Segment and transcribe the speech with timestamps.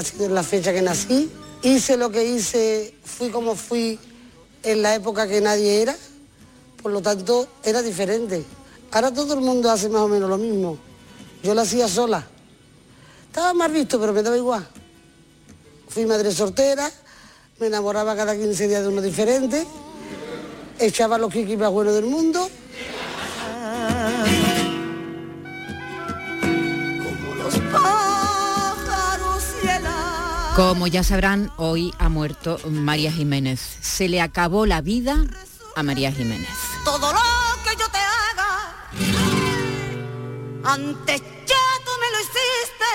[0.00, 1.30] Nacido en la fecha que nací.
[1.62, 3.98] Hice lo que hice, fui como fui
[4.62, 5.94] en la época que nadie era.
[6.82, 8.42] Por lo tanto, era diferente.
[8.92, 10.78] Ahora todo el mundo hace más o menos lo mismo.
[11.42, 12.26] Yo lo hacía sola.
[13.26, 14.66] Estaba más visto, pero me daba igual.
[15.88, 16.90] Fui madre soltera,
[17.58, 19.66] me enamoraba cada 15 días de uno diferente,
[20.78, 22.48] echaba los kikis más buenos del mundo.
[30.60, 33.78] Como ya sabrán, hoy ha muerto María Jiménez.
[33.80, 35.16] Se le acabó la vida
[35.74, 36.50] a María Jiménez.
[36.84, 37.18] todo lo
[37.64, 38.74] que yo te haga.
[40.62, 42.90] Antes ya tú me lo hiciste.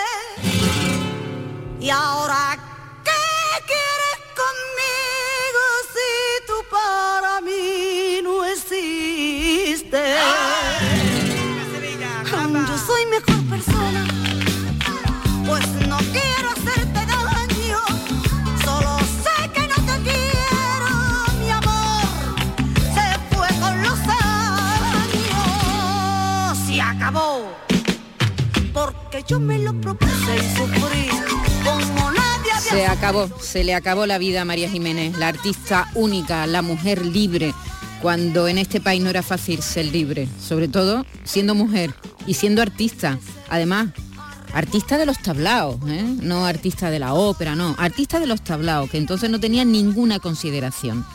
[29.27, 30.01] Yo me lo como
[32.11, 36.45] nadie había Se acabó, se le acabó la vida a María Jiménez, la artista única,
[36.47, 37.53] la mujer libre,
[38.01, 41.93] cuando en este país no era fácil ser libre, sobre todo siendo mujer
[42.27, 43.17] y siendo artista.
[43.49, 43.89] Además,
[44.53, 46.03] artista de los tablaos, ¿eh?
[46.21, 50.19] no artista de la ópera, no, artista de los tablaos, que entonces no tenía ninguna
[50.19, 51.05] consideración.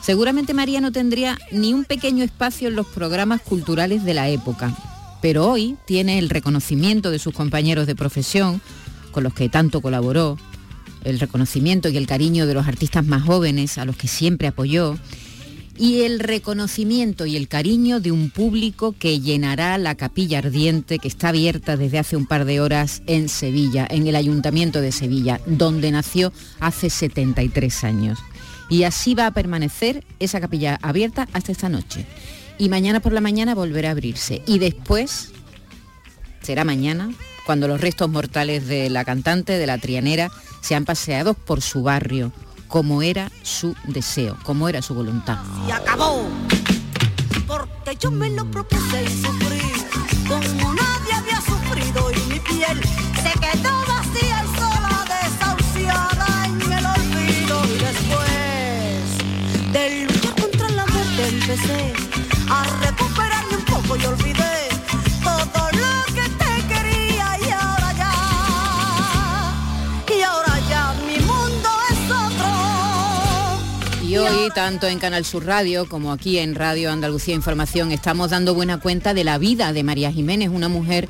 [0.00, 4.72] Seguramente María no tendría ni un pequeño espacio en los programas culturales de la época,
[5.20, 8.60] pero hoy tiene el reconocimiento de sus compañeros de profesión,
[9.10, 10.38] con los que tanto colaboró,
[11.04, 14.96] el reconocimiento y el cariño de los artistas más jóvenes a los que siempre apoyó,
[15.78, 21.06] y el reconocimiento y el cariño de un público que llenará la capilla ardiente que
[21.06, 25.40] está abierta desde hace un par de horas en Sevilla, en el Ayuntamiento de Sevilla,
[25.46, 28.18] donde nació hace 73 años.
[28.68, 32.06] Y así va a permanecer esa capilla abierta hasta esta noche.
[32.58, 34.42] Y mañana por la mañana volverá a abrirse.
[34.46, 35.30] Y después,
[36.42, 37.10] será mañana,
[37.46, 40.30] cuando los restos mortales de la cantante, de la trianera,
[40.60, 42.32] sean paseados por su barrio,
[42.66, 45.38] como era su deseo, como era su voluntad.
[45.66, 46.28] se acabó.
[47.46, 49.68] Porque yo me lo propuse y sufrí
[50.28, 52.80] como nadie había sufrido y mi piel
[53.22, 57.64] se quedó vacía y sola, desahuciada en el olvido.
[57.64, 59.06] Y después
[59.72, 62.07] de luchar contra la muerte empecé
[62.48, 64.68] un poco y olvidé
[65.22, 67.50] todo lo que te quería y
[70.22, 72.48] ahora ya mi mundo es otro.
[74.06, 78.54] Y hoy, tanto en Canal Sur Radio como aquí en Radio Andalucía Información, estamos dando
[78.54, 81.08] buena cuenta de la vida de María Jiménez, una mujer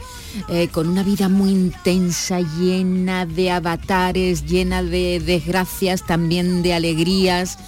[0.49, 7.58] eh, con una vida muy intensa, llena de avatares, llena de desgracias, también de alegrías.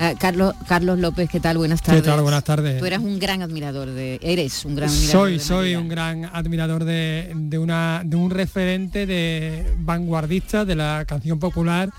[0.00, 1.58] Eh, Carlos, Carlos López, ¿qué tal?
[1.58, 2.02] Buenas tardes.
[2.02, 2.22] ¿Qué tal?
[2.22, 2.78] Buenas tardes.
[2.78, 4.20] Tú eras un gran admirador de...
[4.22, 8.30] Eres un gran admirador Soy, de soy un gran admirador de, de una, de un
[8.30, 11.90] referente de vanguardista de la canción popular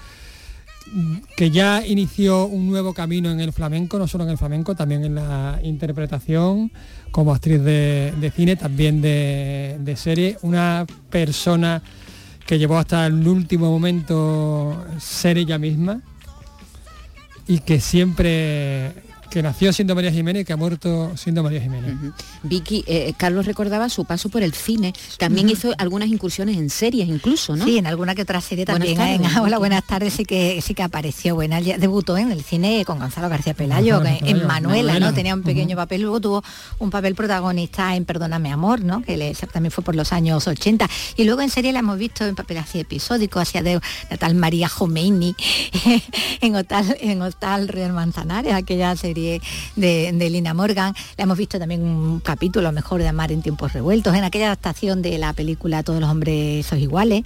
[1.36, 5.06] que ya inició un nuevo camino en el flamenco, no solo en el flamenco, también
[5.06, 6.72] en la interpretación,
[7.12, 11.84] como actriz de, de cine, también de, de serie, una persona
[12.46, 16.02] que llevó hasta el último momento ser ella misma
[17.50, 18.94] y que siempre
[19.30, 21.96] que nació siendo María Jiménez y que ha muerto siendo María Jiménez.
[22.44, 27.08] Vicky, eh, Carlos recordaba su paso por el cine, también hizo algunas incursiones en series
[27.08, 27.66] incluso, ¿no?
[27.66, 29.00] Sí, en alguna que otra serie también.
[29.00, 29.20] ¿eh?
[29.42, 31.36] Hola, buenas tardes, sí que sí que apareció.
[31.36, 35.14] Buena, debutó en el cine con Gonzalo García Pelayo, en Manuela, ¿no?
[35.14, 36.44] Tenía un pequeño papel, luego tuvo
[36.80, 39.02] un papel protagonista en Perdóname Amor, ¿no?
[39.04, 40.90] Que le, también fue por los años 80.
[41.18, 43.80] Y luego en serie la hemos visto en papel así episódico, hacia de
[44.10, 45.36] la tal María Jomeini,
[46.42, 49.19] en Hotel, en Hotel Real Manzanares, aquella serie
[49.76, 50.94] de, Lina Morgan.
[51.18, 55.02] La hemos visto también un capítulo mejor de Amar en tiempos revueltos, en aquella adaptación
[55.02, 57.24] de la película Todos los hombres son iguales.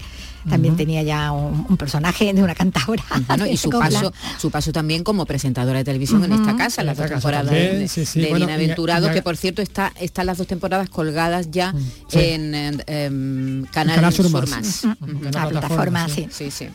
[0.50, 3.04] También tenía ya un, personaje de una cantadora.
[3.50, 7.10] y su paso, su paso también como presentadora de televisión en esta casa, las dos
[7.10, 12.14] temporadas de, Lina Aventurado, que por cierto está, están las dos temporadas colgadas ya mm,
[12.14, 14.84] en, Canal, Sur, Más.
[15.32, 16.28] La plataforma, sí.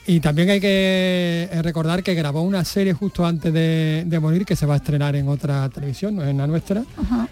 [0.06, 4.56] Y también hay que eh, recordar que grabó una serie justo antes de, morir que
[4.56, 6.82] se va a estrenar en otra televisión, no en la nuestra,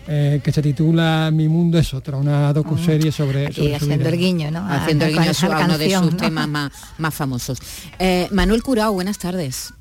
[0.07, 4.51] eh, que se titula Mi mundo es otro, una docuserie sobre, sobre haciendo el guiño,
[4.51, 4.67] ¿no?
[4.69, 7.59] Haciendo el guiño a uno de sus temas más, más famosos.
[7.99, 9.73] Eh, Manuel Curao, buenas tardes.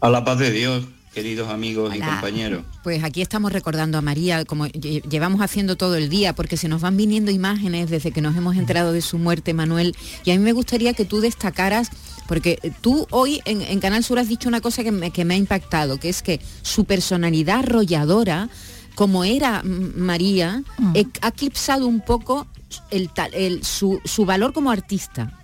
[0.00, 2.64] A la paz de Dios queridos amigos y compañeros.
[2.82, 6.80] Pues aquí estamos recordando a María, como llevamos haciendo todo el día, porque se nos
[6.80, 9.94] van viniendo imágenes desde que nos hemos enterado de su muerte, Manuel,
[10.24, 11.90] y a mí me gustaría que tú destacaras,
[12.26, 16.08] porque tú hoy en, Canal Sur has dicho una cosa que me, ha impactado, que
[16.08, 18.48] es que su personalidad arrolladora,
[18.94, 20.94] como era María, mm.
[21.20, 22.46] ha eclipsado un poco
[22.90, 25.38] el, su, su valor como artista.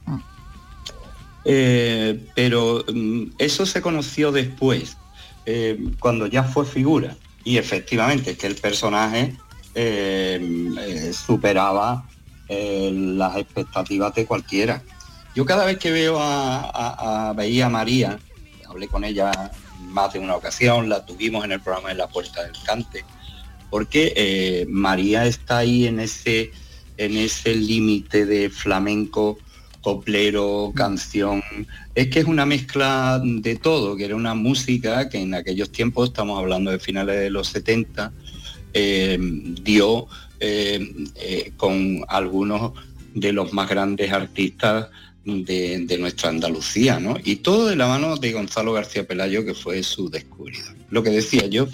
[1.50, 4.98] Eh, pero mm, eso se conoció después,
[5.46, 7.16] eh, cuando ya fue figura.
[7.42, 9.34] Y efectivamente, que el personaje
[9.74, 12.06] eh, superaba
[12.50, 14.82] las expectativas de cualquiera.
[15.34, 18.18] Yo cada vez que veo a, veía a María,
[18.66, 19.30] hablé con ella
[19.80, 23.04] más de una ocasión, la tuvimos en el programa de La Puerta del Cante,
[23.68, 26.52] porque María está ahí en ese
[26.96, 29.38] en ese límite de flamenco,
[29.88, 31.42] coplero, canción.
[31.94, 36.10] Es que es una mezcla de todo, que era una música que en aquellos tiempos,
[36.10, 38.12] estamos hablando de finales de los 70,
[38.74, 39.18] eh,
[39.62, 40.06] dio
[40.40, 42.72] eh, eh, con algunos
[43.14, 44.88] de los más grandes artistas
[45.24, 47.16] de, nuestra Andalucía, ¿no?
[47.24, 50.74] Y todo de la mano de Gonzalo García Pelayo, que fue su descubridor.
[50.90, 51.66] Lo que decía yo,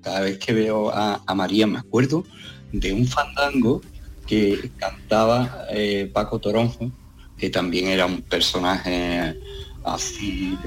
[0.00, 2.24] cada vez que veo a, a María me acuerdo
[2.72, 3.82] de un fandango
[4.26, 6.90] que cantaba eh, Paco Toronjo,
[7.40, 9.34] que también era un personaje
[9.82, 10.58] así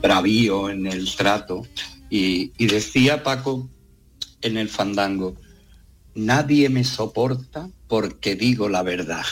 [0.00, 1.66] bravío en el trato,
[2.08, 3.68] y, decía Paco
[4.40, 5.36] en el fandango,
[6.14, 9.24] nadie me soporta porque digo la verdad.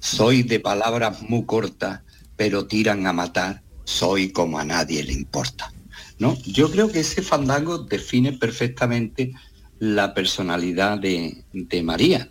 [0.00, 2.00] Soy de palabras muy cortas,
[2.36, 5.72] pero tiran a matar, soy como a nadie le importa.
[6.18, 6.36] ¿No?
[6.44, 9.32] Yo creo que ese fandango define perfectamente
[9.78, 12.28] la personalidad de, de María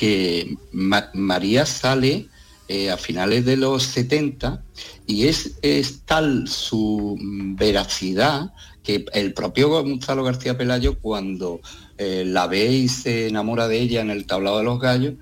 [0.00, 2.29] que María sale
[2.72, 4.62] eh, a finales de los 70
[5.04, 5.58] y es,
[6.04, 7.18] tal su
[7.58, 8.52] veracidad
[8.84, 11.60] que el propio Gonzalo García Pelayo cuando
[11.98, 15.14] eh, la ve y se enamora de ella en el tablado de los gallos,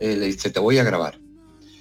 [0.00, 1.20] eh, le dice, te voy a grabar.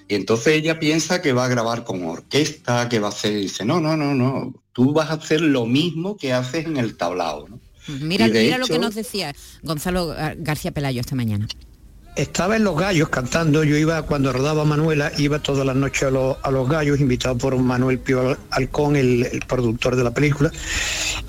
[0.08, 3.42] Y entonces ella piensa que va a grabar con orquesta, que va a hacer, y
[3.42, 6.98] dice, no, no, no, no, tú vas a hacer lo mismo que haces en el
[6.98, 7.48] tablado.
[7.88, 9.34] Mira, mira lo que nos decía
[9.64, 11.48] Gonzalo García Pelayo esta mañana
[12.16, 16.52] estaba en Los Gallos cantando, yo iba cuando rodaba Manuela, iba todas las noches a,
[16.52, 20.52] Los Gallos, invitado por Manuel Pío Alcón, el, productor de la película,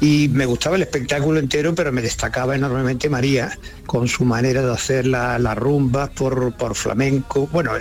[0.00, 4.73] y me gustaba el espectáculo entero, pero me destacaba enormemente María, con su manera de
[4.73, 7.73] hacer las la rumbas por, por flamenco, bueno,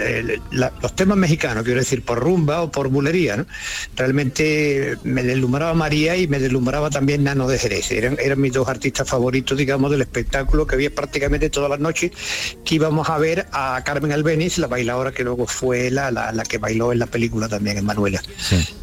[0.52, 3.46] los temas mexicanos, quiero decir, por rumba o por bulería,
[3.96, 8.68] Realmente me deslumbraba María y me deslumbraba también Nano de Jerez, eran, eran mis dos
[8.68, 12.12] artistas favoritos, digamos, del espectáculo que había prácticamente todas las noches
[12.64, 16.44] que íbamos vamos a ver a Carmen Albeniz, la bailadora que luego fue la, la,
[16.44, 18.22] que bailó en la película también, en Manuela.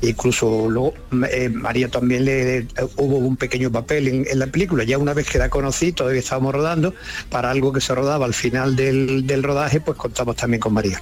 [0.03, 0.93] Incluso luego
[1.31, 2.67] eh, María también le,
[2.97, 4.85] hubo un pequeño papel en, la película.
[4.85, 6.93] Ya una vez que la conocí, todavía estábamos rodando,
[7.31, 11.01] para algo que se rodaba al final del, del rodaje, pues contamos también con María.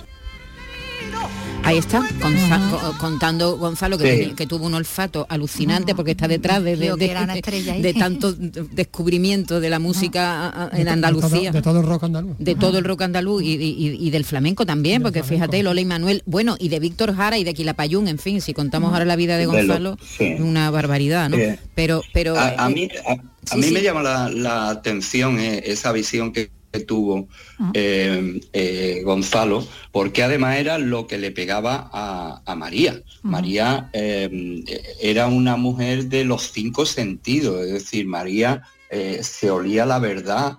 [1.63, 2.03] Ahí está,
[2.99, 9.71] contando Gonzalo que, tuvo un olfato alucinante porque está detrás de, de, tanto descubrimiento de
[9.71, 11.53] la música en Andalucía.
[11.53, 12.37] De todo, el rock andaluz.
[12.39, 16.57] De todo el rock andaluz y, del flamenco también, porque fíjate, Lola y Manuel, bueno,
[16.59, 19.47] y de Víctor Jara y de Quilapayún, en fin, si contamos ahora la vida de
[19.47, 19.97] Gonzalo,
[20.39, 21.37] una barbaridad, ¿no?
[21.75, 22.39] Pero, pero.
[22.39, 22.89] A, mí,
[23.51, 27.29] a, mí me llama la, atención eh, esa visión que que tuvo
[27.75, 33.01] eh, eh, Gonzalo, porque además era lo que le pegaba a, María.
[33.23, 34.63] María eh,
[35.01, 38.63] era una mujer de los cinco sentidos, es decir, María
[39.23, 40.59] se olía la verdad,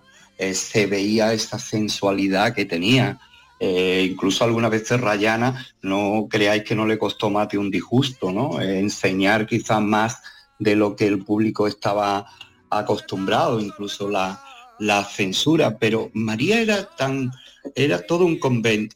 [0.53, 3.19] se veía esa sensualidad que tenía.
[3.59, 8.61] Incluso algunas veces Rayana, no creáis que no le costó más de un disgusto, ¿no?
[8.61, 10.21] enseñar quizás más
[10.59, 12.25] de lo que el público estaba
[12.69, 14.41] acostumbrado, incluso la,
[14.79, 17.31] la censura, pero María era tan,
[17.75, 18.39] era todo un,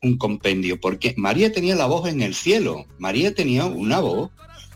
[0.02, 4.32] un compendio, porque María tenía la voz en el cielo, María tenía una voz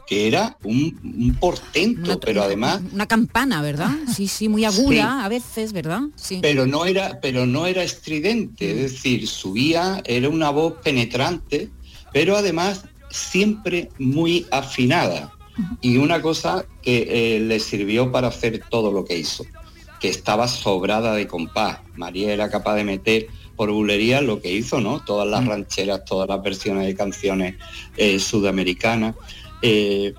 [0.09, 3.91] que era un, portento, pero además una campana, ¿verdad?
[4.11, 6.01] Sí, sí, muy aguda a veces, ¿verdad?
[6.15, 6.39] Sí.
[6.41, 8.81] Pero no era, pero no era estridente, es mm.
[8.81, 11.69] decir, subía, era una voz penetrante,
[12.11, 15.31] pero además siempre muy afinada
[15.79, 19.45] y una cosa que eh, le sirvió para hacer todo lo que hizo,
[19.99, 21.79] que estaba sobrada de compás.
[21.95, 25.03] María era capaz de meter por bulería lo que hizo, ¿no?
[25.03, 25.49] Todas las mm.
[25.49, 27.55] rancheras, todas las versiones de canciones
[27.97, 29.15] eh, sudamericanas.
[29.61, 30.13] Eh,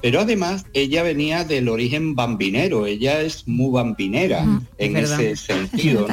[0.00, 4.46] pero además ella venía del origen bambinero, ella es muy bambinera
[4.78, 6.06] en ese sentido.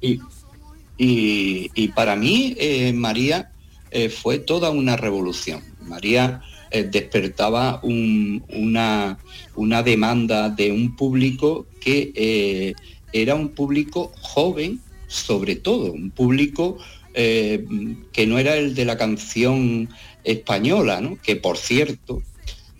[0.00, 3.52] Y, para mí eh, María
[3.90, 5.62] eh, fue toda una revolución.
[5.82, 9.18] María despertaba una,
[9.56, 12.74] una, demanda de un público que
[13.12, 16.78] era un público joven, sobre todo, un público
[17.14, 19.88] que no era el de la canción
[20.24, 21.18] española, ¿no?
[21.22, 22.22] que por cierto,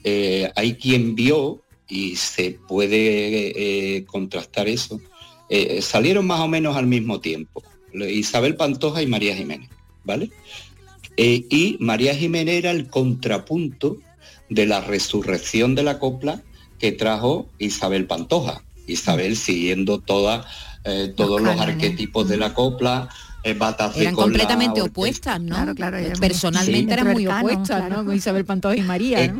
[0.05, 5.01] eh, hay quien vio, y se puede eh, contrastar eso,
[5.49, 9.71] eh, salieron más o menos al mismo tiempo, Isabel Pantoja y María Jiménez,
[10.05, 10.31] ¿vale?
[11.25, 13.97] Y María Jiménez era el contrapunto
[14.49, 16.43] de la resurrección de la copla
[16.79, 18.63] que trajo Isabel Pantoja.
[18.87, 20.47] Isabel siguiendo toda,
[21.17, 23.11] todos los arquetipos de la copla,
[23.45, 25.55] eran completamente opuestas, ¿no?
[25.55, 28.13] Claro, claro, Personalmente eran muy opuestas, ¿no?
[28.13, 29.35] Isabel Pantoja y María, eh,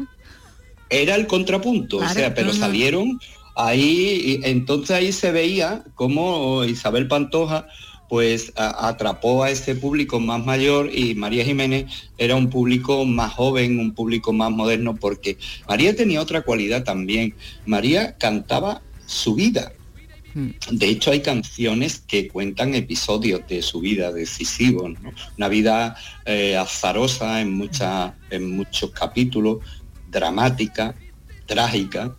[0.91, 3.21] Era el contrapunto, o sea, pero salieron
[3.57, 7.67] ahí, entonces ahí se veía como Isabel Pantoja
[8.09, 11.87] pues atrapó a ese público más mayor y María Jiménez
[12.17, 15.37] era un público más joven, un público más moderno, porque
[15.69, 17.35] María tenía otra cualidad también.
[17.67, 19.73] María cantaba su vida,
[20.71, 24.93] de hecho, hay canciones que cuentan episodios de su vida decisivos,
[25.37, 25.97] una vida
[26.27, 27.69] eh, azarosa en,
[28.31, 29.59] en muchos capítulos,
[30.11, 30.95] dramática,
[31.47, 32.15] trágica,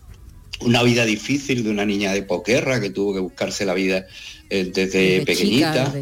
[0.60, 4.04] una vida difícil de una niña de poquerra que tuvo que buscarse la vida
[4.50, 5.92] eh, desde, pequeñita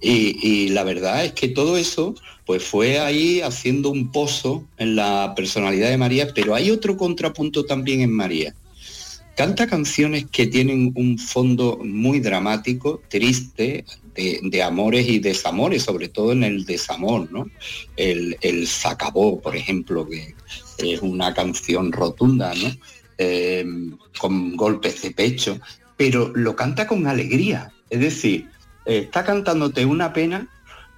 [0.00, 2.14] y, la verdad es que todo eso
[2.46, 7.64] pues fue ahí haciendo un pozo en la personalidad de María, pero hay otro contrapunto
[7.66, 8.54] también en María
[9.38, 13.84] canta canciones que tienen un fondo muy dramático, triste,
[14.16, 17.48] de, amores y desamores, sobre todo en el desamor, ¿no?
[17.96, 20.34] El, el Sacabó, por ejemplo, que
[20.78, 22.68] es una canción rotunda, ¿no?
[23.16, 25.60] Em, con golpes de pecho,
[25.98, 28.48] pero lo canta con alegría, es decir,
[28.86, 30.48] está cantándote una pena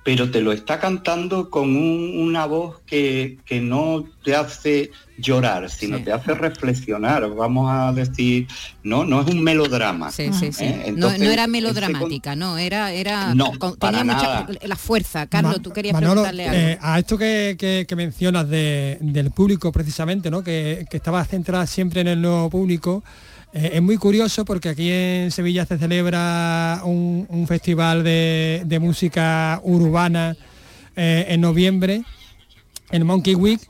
[0.02, 6.10] pero te lo está cantando con una voz que, no te hace llorar, sino te
[6.10, 8.48] hace reflexionar, vamos a decir,
[8.82, 10.10] no, no es un melodrama.
[10.10, 10.64] Sí, sí, sí.
[10.64, 10.94] ¿eh?
[10.96, 15.26] no, era melodramática, no, era, era no, tenía mucha la fuerza.
[15.26, 16.58] Carlos, tú querías preguntarle algo.
[16.58, 20.42] Eh, a esto que, mencionas del público precisamente, ¿no?
[20.42, 23.04] Que, que estaba centrada siempre en el nuevo público.
[23.52, 30.36] Eh, es muy curioso porque aquí en Sevilla se celebra un, festival de, música urbana
[30.94, 32.04] eh, en noviembre,
[32.90, 33.60] en Monkey Week,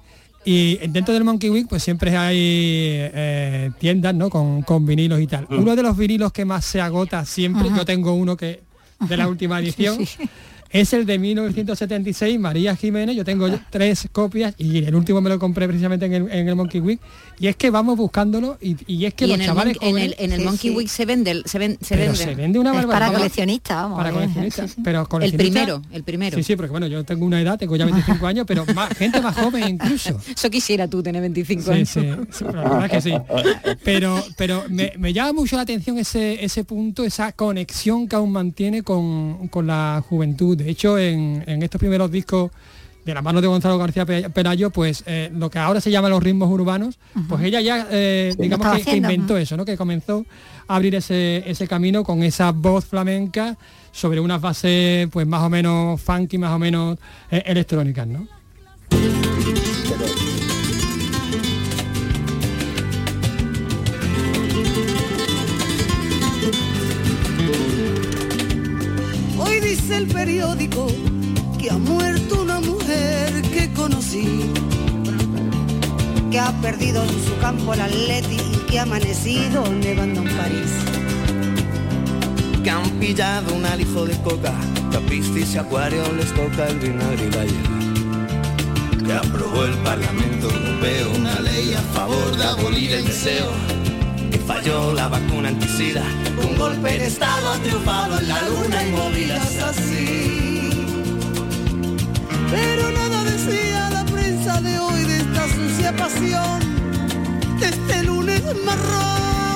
[0.44, 4.28] y dentro del Monkey Week pues siempre hay eh, tiendas ¿no?
[4.30, 5.46] con, vinilos y tal.
[5.48, 5.58] Mm.
[5.58, 8.60] Uno de los vinilos que más se agota siempre, yo tengo uno que
[9.00, 9.98] de la última edición,
[10.70, 13.16] es el de 1976, María Jiménez.
[13.16, 17.00] Yo tengo tres copias y el último me lo compré precisamente en el, Monkey Week.
[17.40, 19.76] Y es que vamos buscándolo y, es que los chavales...
[19.80, 22.58] en el, en el Monkey Week se vende, se, vende, se vende.
[22.58, 23.06] una barbaridad.
[23.06, 23.98] Para coleccionistas, vamos.
[23.98, 24.76] Para coleccionistas.
[24.84, 26.36] Pero El primero, el primero.
[26.36, 29.20] Sí, sí, porque bueno, yo tengo una edad, tengo ya 25 años, pero más, gente
[29.20, 30.20] más joven incluso.
[30.36, 31.88] Eso quisiera tú tener 25 años.
[31.88, 32.00] Sí,
[32.30, 33.14] sí, la verdad es que sí.
[33.82, 38.82] Pero, pero me, llama mucho la atención ese, ese punto, esa conexión que aún mantiene
[38.82, 40.59] con, con la juventud.
[40.60, 42.50] De hecho, en, en, estos primeros discos
[43.04, 46.22] de la mano de Gonzalo García Pelayo, pues eh, lo que ahora se llama los
[46.22, 46.98] ritmos urbanos,
[47.28, 49.64] pues ella ya, eh, digamos que, inventó eso, ¿no?
[49.64, 50.24] Que comenzó
[50.68, 53.56] a abrir ese, ese camino con esa voz flamenca
[53.92, 56.98] sobre unas bases pues más o menos funky, más o menos
[57.30, 58.26] eh, electrónicas, ¿no?
[70.06, 70.86] Periódico
[71.58, 74.50] que ha muerto una mujer que conocí,
[76.30, 80.72] que ha perdido en su campo el Atleti y que ha amanecido nevando en París.
[82.62, 84.52] Que han pillado un alijo de coca,
[84.90, 89.04] tapistis y acuario les toca el vinagre y la.
[89.04, 93.79] Que aprobó el Parlamento Europeo una ley a favor de abolir el deseo.
[94.46, 96.02] Falló la vacuna antisida,
[96.42, 100.70] un golpe de Estado ha triunfado en la luna y movidas así.
[102.50, 106.60] Pero nada decía la prensa de hoy de esta sucia pasión,
[107.60, 109.49] de este lunes marrón,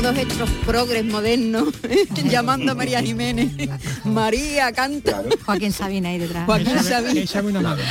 [0.00, 1.74] Todos estos progres modernos
[2.30, 3.50] llamando a María Jiménez.
[4.04, 5.24] María canta.
[5.44, 6.46] Joaquín Sabina ahí detrás.
[6.46, 7.20] Joaquín Sabina.
[7.20, 7.82] Échame una mano.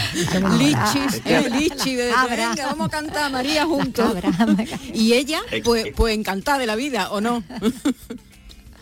[0.57, 2.49] Lichis, eh, Lichi, de- Abra.
[2.51, 4.13] venga, vamos a cantar a María juntos.
[4.93, 7.43] Y ella, pues, pues encantada de la vida, ¿o no?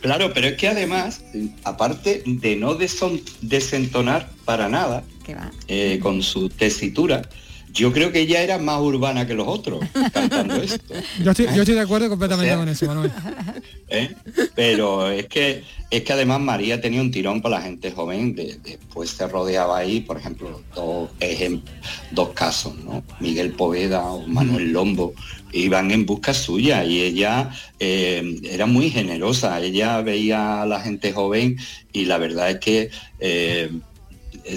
[0.02, 1.22] Claro, pero es que además,
[1.64, 5.02] aparte de no deson- desentonar para nada
[5.68, 7.24] eh, con su tesitura,
[7.76, 9.82] yo creo que ella era más urbana que los otros
[10.14, 10.94] cantando esto.
[11.24, 13.12] Yo estoy, yo estoy de acuerdo completamente O sea, con eso, Manuel.
[13.90, 14.10] ¿eh?
[14.56, 18.58] Pero es que es que además María tenía un tirón para la gente joven, de-
[18.64, 21.10] después se rodeaba ahí, por ejemplo, dos
[22.12, 23.04] dos casos, ¿no?
[23.20, 25.14] Miguel Poveda o Manuel Lombo,
[25.54, 31.14] iban en busca suya y ella eh, era muy generosa, ella veía a la gente
[31.14, 31.58] joven
[31.94, 32.90] y la verdad es que
[33.20, 33.70] eh,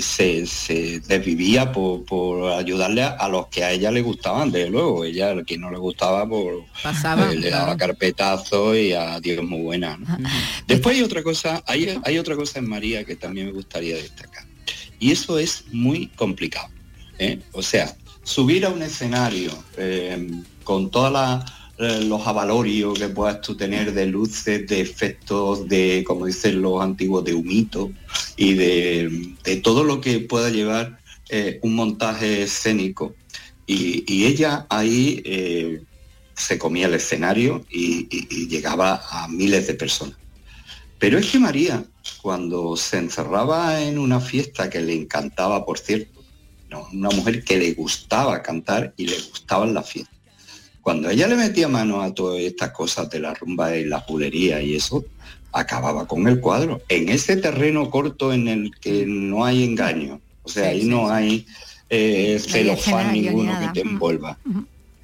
[0.00, 5.04] se, se desvivía por, por ayudarle a, los que a ella le gustaban, desde luego,
[5.04, 7.33] ella a quien no le gustaba por Pasaba.
[7.33, 9.97] eh, le daba carpetazo y a Dios muy buena.
[9.97, 10.07] ¿no?
[10.66, 14.45] Después hay otra cosa, hay, hay otra cosa en María que también me gustaría destacar.
[15.00, 16.68] Y eso es muy complicado.
[17.18, 17.40] ¿eh?
[17.52, 20.30] O sea, subir a un escenario eh,
[20.64, 20.90] con
[21.78, 26.82] todos los avalorios que puedas tú tener de luces, de efectos, de, como dicen los
[26.82, 27.92] antiguos, de humito
[28.37, 33.14] y de, todo lo que pueda llevar eh, un montaje escénico.
[33.67, 35.82] Y, ella ahí eh,
[36.34, 38.08] se comía el escenario y,
[38.49, 40.17] llegaba a miles de personas.
[40.99, 41.84] Pero es que María,
[42.21, 46.25] cuando se encerraba en una fiesta que le encantaba, por cierto,
[46.93, 50.18] una mujer que le gustaba cantar y le gustaban las fiestas,
[50.89, 54.63] cuando ella le metía mano a todas estas cosas de la rumba y la bulería
[54.63, 55.05] y eso,
[55.53, 56.81] acababa con el cuadro.
[56.89, 60.89] En ese terreno corto en el que no hay engaño, o sea, Sí, ahí sí,
[60.89, 61.13] no sí.
[61.13, 61.47] hay
[61.91, 63.71] eh, celofán ninguno nada.
[63.71, 64.39] que te envuelva.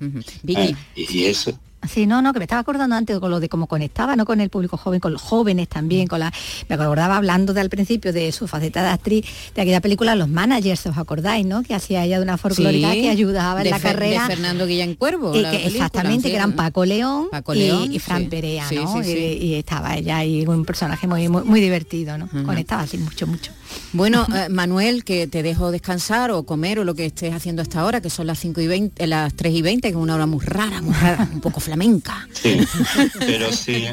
[0.01, 1.53] Eh, y, y eso,
[1.89, 4.41] Sí, no, no, que me estaba acordando antes con lo de cómo conectaba, no con
[4.41, 6.33] el público joven, con los jóvenes también, con la.
[6.69, 10.29] Me acordaba hablando de al principio de su faceta de actriz de aquella película Los
[10.29, 11.63] Managers, ¿os acordáis, no?
[11.63, 14.23] Que hacía ella de una folclórica sí, que ayudaba en la Fer- carrera.
[14.23, 15.35] De Fernando Guillén Cuervo.
[15.35, 16.31] y la que- película, exactamente, sí.
[16.31, 18.29] que eran Paco León, Paco y- León, y, Fran sí.
[18.29, 19.03] Perea, ¿no?
[19.05, 22.29] Y, y estaba ella ahí, un personaje muy, muy, muy divertido, ¿no?
[22.45, 23.53] Conectaba así mucho, mucho.
[23.93, 27.81] Bueno, eh, Manuel, que te dejo descansar o comer o lo que estés haciendo hasta
[27.81, 30.15] ahora, que son las 5 y 20, eh, las 3 y 20, que es una
[30.17, 32.27] hora muy rara, muy rara, un poco flamenca.
[32.33, 32.59] Sí,
[33.21, 33.85] pero sí.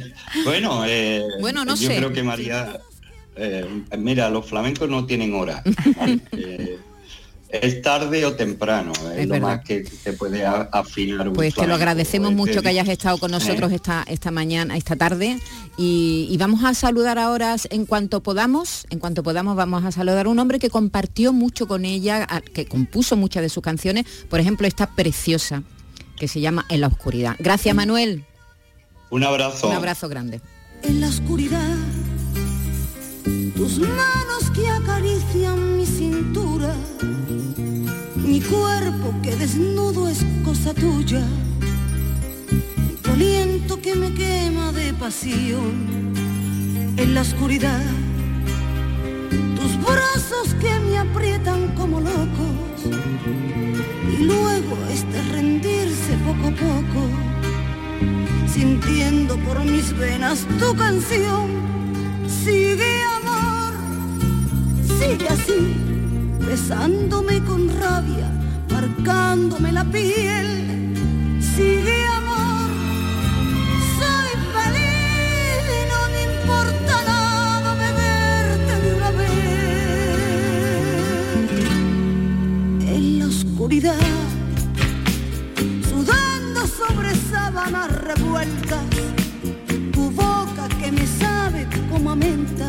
[0.44, 1.96] bueno, eh, Bueno, no yo sé.
[1.96, 2.80] creo que María,
[3.36, 3.66] eh,
[3.98, 5.62] mira, los flamencos no tienen hora.
[6.32, 6.78] Eh,
[7.52, 9.48] es tarde o temprano, es, Es lo verdad.
[9.56, 13.30] más que se puede afinar un Pues te lo agradecemos mucho que hayas estado con
[13.30, 13.76] nosotros ¿eh?
[13.76, 15.38] esta, esta mañana, esta tarde.
[15.76, 20.26] Y, y vamos a saludar ahora, en cuanto podamos, en cuanto podamos, vamos a saludar
[20.26, 24.04] a un hombre que compartió mucho con ella, a- que compuso muchas de sus canciones,
[24.28, 25.62] por ejemplo, esta preciosa,
[26.18, 27.36] que se llama En la oscuridad.
[27.38, 28.24] Gracias, Manuel.
[29.10, 29.68] Un abrazo.
[29.68, 30.40] Un abrazo grande.
[30.82, 31.76] en la oscuridad.
[33.56, 36.74] Tus manos que acarician mi cintura,
[38.30, 41.20] mi cuerpo que desnudo es cosa tuya,
[43.02, 46.12] tu aliento que me quema de pasión
[46.96, 47.82] en la oscuridad.
[49.56, 52.78] Tus brazos que me aprietan como locos
[54.14, 57.02] y luego este rendirse poco a poco
[58.46, 61.48] sintiendo por mis venas tu canción.
[62.44, 63.72] Sigue amor,
[64.98, 65.89] sigue así,
[66.46, 68.30] besándome con rabia,
[68.70, 71.38] marcándome la piel.
[71.54, 72.70] Sigue amor,
[73.98, 79.30] soy feliz y no me importa nada beberte de una vez.
[82.88, 83.96] En la oscuridad,
[85.88, 88.84] sudando sobre sábanas revueltas,
[89.92, 92.68] tu boca que me sabe como a menta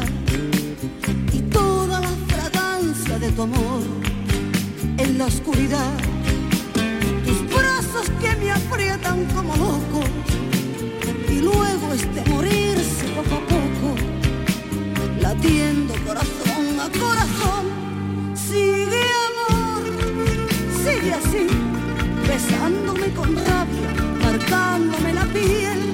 [3.35, 3.81] tu amor
[4.97, 5.93] en la oscuridad.
[7.25, 10.09] Tus brazos que me aprietan como locos
[11.29, 13.95] y luego este morirse poco a poco,
[15.21, 17.65] latiendo corazón a corazón.
[18.33, 19.83] Sigue amor,
[20.83, 21.47] sigue así,
[22.27, 23.89] besándome con rabia,
[24.23, 25.90] marcándome la piel.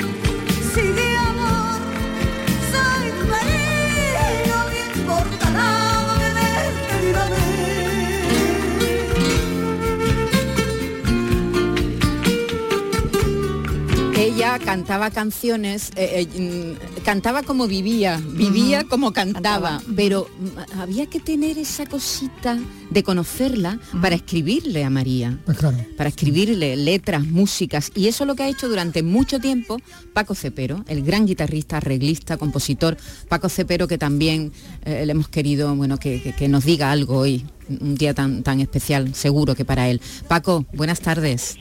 [14.64, 21.20] Cantaba canciones, eh, eh, mm, cantaba como vivía, vivía como cantaba, pero mm, había que
[21.20, 22.58] tener esa cosita
[22.90, 25.78] de conocerla para escribirle a María, Pues claro.
[25.96, 29.78] para escribirle letras, músicas, y eso es lo que ha hecho durante mucho tiempo
[30.14, 32.98] Paco Cepero, el gran guitarrista, arreglista, compositor,
[33.30, 34.52] Paco Cepero que también
[34.84, 38.44] eh, le hemos querido, bueno, que, que- que nos diga algo hoy, un día tan,
[38.44, 40.02] tan especial, seguro que para él.
[40.28, 41.58] Paco, buenas tardes.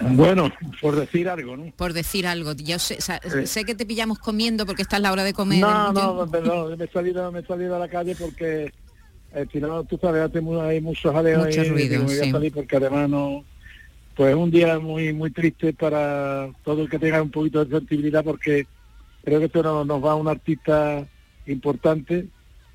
[0.00, 1.72] Bueno, por decir algo, ¿no?
[1.76, 2.52] por decir algo.
[2.54, 3.46] Yo sé, Eh.
[3.46, 5.60] sé que te pillamos comiendo porque esta es la hora de comer.
[5.60, 8.72] No, Yo- no, perdón, me he salido, me he salido a la calle porque
[9.34, 12.30] eh, si no, tú sabes, hace hay mucho jaleo Mucho y ruido, voy a sí.
[12.30, 13.44] salir porque además no,
[14.14, 17.78] pues es un día muy muy triste para todo el que tenga un poquito de
[17.78, 18.66] sensibilidad porque
[19.24, 21.06] creo que esto nos, nos va a un artista
[21.46, 22.26] importante,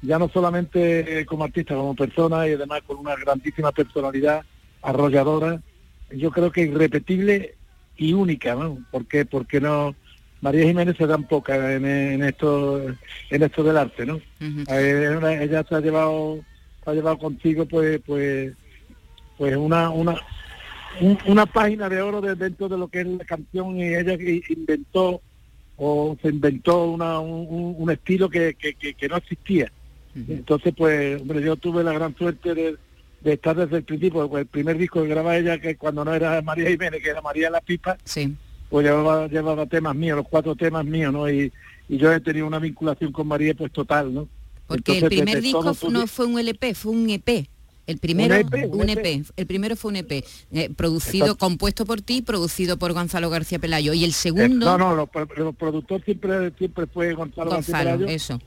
[0.01, 4.41] ya no solamente como artista, como persona y además con una grandísima personalidad
[4.81, 5.61] arrolladora,
[6.15, 7.55] yo creo que irrepetible
[7.97, 8.77] y única, ¿no?
[8.91, 9.95] Porque porque no
[10.41, 12.81] María Jiménez se dan pocas en, en esto
[13.29, 14.19] en esto del arte, ¿no?
[15.43, 16.39] Ella se ha llevado
[16.83, 18.53] se ha llevado contigo pues pues
[19.37, 20.15] pues una una
[20.99, 24.17] un- una página de oro de- dentro de lo que es la canción y ella
[24.49, 25.21] inventó
[25.77, 29.71] o se inventó una, un, estilo que, que, que- que no existía.
[30.27, 32.75] Entonces, pues, hombre, yo tuve la gran suerte de,
[33.21, 36.41] de estar desde el principio, el primer disco que grababa ella, que cuando no era
[36.41, 38.33] María Jiménez, que era María La Pipa, sí.
[38.69, 41.29] pues llevaba, llevaba temas míos, los cuatro temas míos, ¿no?
[41.29, 41.51] Y,
[41.87, 44.27] y yo he tenido una vinculación con María, pues total, ¿no?
[44.67, 47.47] Porque Entonces, el primer disco todo no fue un LP, fue un EP.
[47.87, 49.05] El primero, Un EP, un EP.
[49.05, 49.25] EP.
[49.35, 51.45] El primero fue un EP, eh, producido, Exacto.
[51.45, 53.93] compuesto por ti, producido por Gonzalo García Pelayo.
[53.93, 57.97] Y el Eh, segundo, no, no, los, los productores siempre siempre fue Gonzalo, García Gonzalo,
[57.99, 58.15] Pelayo.
[58.15, 58.39] eso.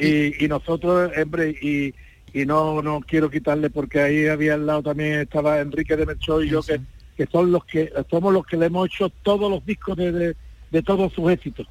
[0.00, 1.92] y, y nosotros, hombre, y,
[2.32, 6.44] y no no quiero quitarle porque ahí había al lado también estaba Enrique de Melchor
[6.44, 6.80] y yo que,
[7.16, 10.36] que son los que somos los que le hemos hecho todos los discos de, de,
[10.70, 11.66] de todos sus éxitos.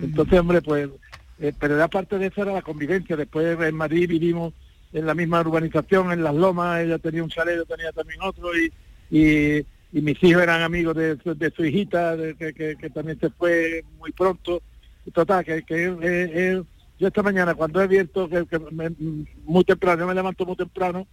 [0.00, 0.88] Entonces, hombre, pues,
[1.38, 3.16] eh, pero aparte de eso era la convivencia.
[3.16, 4.52] Después en Madrid vivimos
[4.92, 8.50] en la misma urbanización, en Las Lomas, ella tenía un chalet, yo tenía también otro
[8.56, 8.72] y,
[9.10, 9.58] y,
[9.92, 13.30] y mis hijos eran amigos de, su- de su hijita, que, que- que también se
[13.30, 14.62] fue muy pronto.
[15.12, 16.62] Total, que, que eh, eh,
[17.04, 18.90] yo esta mañana cuando he abierto, que, que me-
[19.44, 21.06] muy temprano, yo me levanto muy temprano,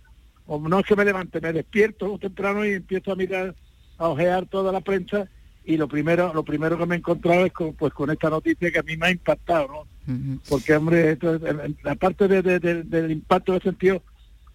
[0.45, 3.53] o no es que me levante, me despierto muy temprano y empiezo a mirar,
[3.97, 5.27] a ojear toda la prensa
[5.65, 8.71] y lo primero lo primero que me he encontrado es con, pues con esta noticia
[8.71, 9.87] que a mí me ha impactado, ¿no?
[10.49, 14.01] Porque, hombre, esto de- de- de- del impacto de sentido,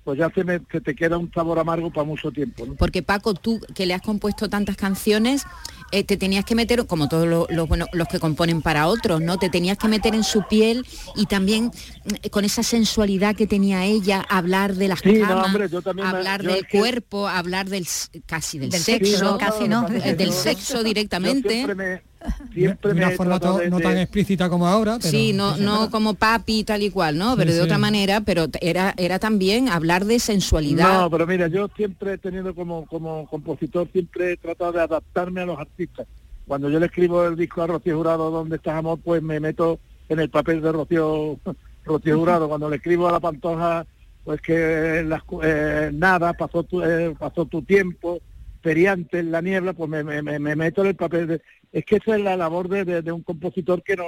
[0.06, 2.74] pues ya se, me, se te queda un sabor amargo para mucho tiempo, ¿no?
[2.76, 5.42] Porque Paco, tú que le has compuesto tantas canciones,
[5.90, 9.20] eh, te tenías que meter, como todos los, los, bueno, los que componen para otros,
[9.20, 9.36] ¿no?
[9.36, 11.64] Te tenías que meter en su piel y también
[12.04, 15.82] mm, con esa sensualidad que tenía ella, hablar de las Sí, no, camas, hombre, yo
[15.82, 17.84] también me- hablar yo del que- cuerpo, hablar del
[18.26, 19.88] casi del, Del sexo, no, casi no.
[19.88, 21.48] eh, del sexo Yo directamente.
[21.50, 22.02] siempre me, De,
[22.52, 25.32] siempre de una me forma tratado to- de- no tan explícita como ahora, pero sí,
[25.32, 27.32] no, no como papi tal y cual, ¿no?
[27.32, 27.64] Sí, Pero de sí.
[27.64, 31.02] otra manera, pero era, era también hablar de sensualidad.
[31.02, 35.40] No, pero mira, yo siempre he tenido como, como compositor, siempre he tratado de adaptarme
[35.42, 36.06] a los artistas.
[36.46, 38.98] Cuando yo le escribo el disco a Rocío Jurado, ¿Dónde estás amor?
[39.02, 41.38] Pues me meto en el papel de Rocío,
[41.84, 42.48] Rocío Jurado.
[42.48, 43.84] Cuando le escribo a La Pantoja,
[44.24, 48.18] pues que las cu- eh, nada, pasó tu, eh, pasó tu tiempo,
[48.62, 51.42] feriante en la niebla, pues me, me- me- me meto en el papel de...
[51.76, 54.04] Es que esa es la labor de, un compositor que no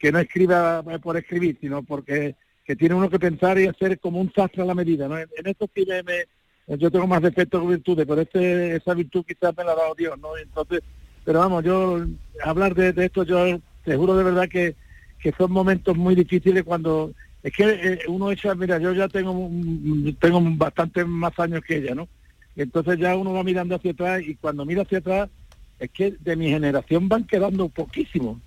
[0.00, 4.00] que no escriba eh, por escribir, sino porque que tiene uno que pensar y hacer
[4.00, 5.06] como un sastre a la medida.
[5.06, 5.16] ¿no?
[5.16, 9.24] En, en esto sí me, yo tengo más defectos que virtudes, pero ese, esa virtud
[9.24, 10.36] quizás me la ha dado Dios, ¿no?
[10.36, 10.80] Entonces,
[11.24, 12.04] pero vamos, yo
[12.42, 14.74] hablar de, esto, yo te juro de verdad que,
[15.20, 17.12] que son momentos muy difíciles cuando
[17.44, 21.76] es que eh, uno echa, mira, yo ya tengo un- tengo bastante más años que
[21.76, 22.08] ella, ¿no?
[22.56, 25.30] Entonces ya uno va mirando hacia atrás y cuando mira hacia atrás
[25.78, 28.38] es que de mi generación van quedando poquísimos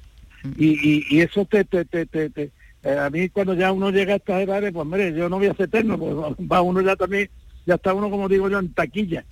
[0.57, 2.51] y, y, y eso te, te, te, te- te-
[2.83, 5.47] eh, a mí cuando ya uno llega a estas edades pues mire yo no voy
[5.47, 7.29] a ser eterno pues va- va uno ya también
[7.65, 9.25] ya está uno como digo yo en taquilla.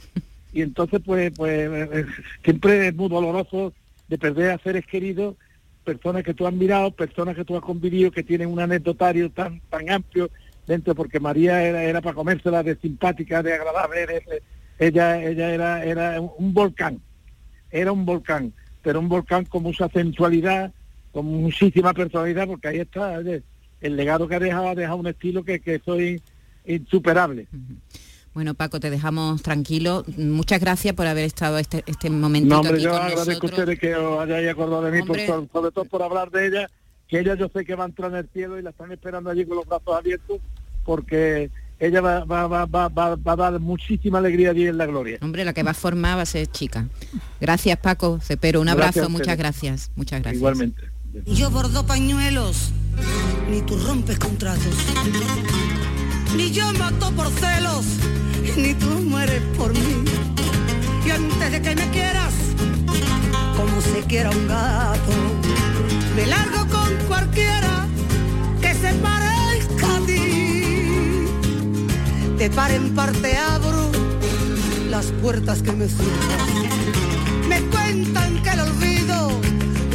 [0.51, 2.05] Y entonces pues pues eh, eh,
[2.43, 3.73] siempre es muy doloroso
[4.07, 5.35] de perder a seres queridos
[5.83, 9.61] personas que tú has mirado, personas que tú has convivido, que tienen un anecdotario tan
[9.69, 10.31] tan amplio
[10.65, 14.23] dentro, porque María era, era para comérsela de simpática, de agradable,
[14.79, 17.01] ella, ella era, era un volcán,
[17.75, 20.71] era un volcán, pero un volcán con mucha sensualidad,
[21.11, 23.19] con muchísima personalidad, porque ahí está
[23.81, 26.21] el legado que ha dejado, ha dejado un estilo que, que soy
[26.65, 27.47] insuperable.
[28.33, 30.03] Bueno, Paco, te dejamos tranquilo.
[30.17, 33.25] Muchas gracias por haber estado este, este momentito no, hombre, aquí yo con agradezco a
[33.25, 33.51] nosotros.
[33.51, 35.27] ustedes que os hayáis acordado de mí, Hombre.
[35.27, 36.69] sobre todo por hablar de ella,
[37.07, 39.29] que ella yo sé que va a entrar en el cielo y la están esperando
[39.29, 40.39] allí con los brazos abiertos,
[40.83, 44.85] porque ella va, va, va, va, va, va a dar muchísima alegría allí en la
[44.85, 45.17] gloria.
[45.21, 46.87] Hombre, la que va a formar va a ser chica.
[47.41, 48.61] Gracias, Paco Cepero.
[48.61, 49.91] Un Gracias abrazo, a muchas gracias.
[49.95, 50.37] Muchas gracias.
[50.37, 50.95] Igualmente.
[51.25, 52.71] Yo bordo pañuelos,
[53.49, 54.73] ni tú rompes contratos.
[56.35, 57.85] Ni yo mato por celos,
[58.57, 60.03] ni tú mueres por mí.
[61.05, 62.33] Y antes de que me quieras,
[63.55, 65.11] como se quiera un gato,
[66.15, 67.74] me largo con cualquiera
[72.37, 73.89] De par en parte abro
[74.89, 77.47] las puertas que me cierran.
[77.47, 79.31] Me cuentan que el olvido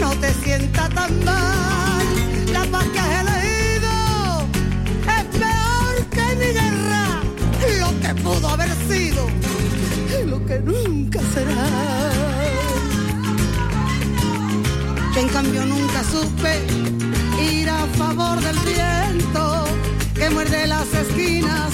[0.01, 2.07] no te sienta tan mal.
[2.51, 3.93] La paz que has elegido
[5.17, 7.21] es peor que mi guerra.
[7.79, 9.27] Lo que pudo haber sido,
[10.27, 11.67] lo que nunca será.
[15.13, 16.53] Que en cambio nunca supe
[17.53, 19.65] ir a favor del viento
[20.15, 21.71] que muerde las esquinas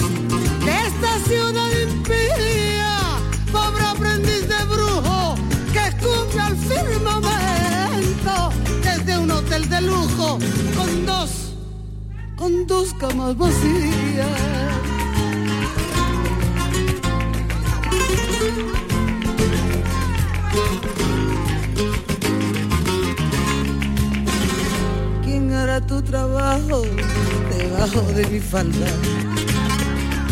[0.97, 3.19] esta ciudad impía.
[3.51, 5.35] Pobre aprendiz de brujo
[5.71, 8.49] que escupe al firmamento
[8.81, 10.39] desde un hotel de lujo
[10.75, 11.53] con dos,
[12.35, 14.27] con dos camas vacías.
[25.23, 26.81] ¿Quién hará tu trabajo
[27.51, 28.87] debajo de mi falda?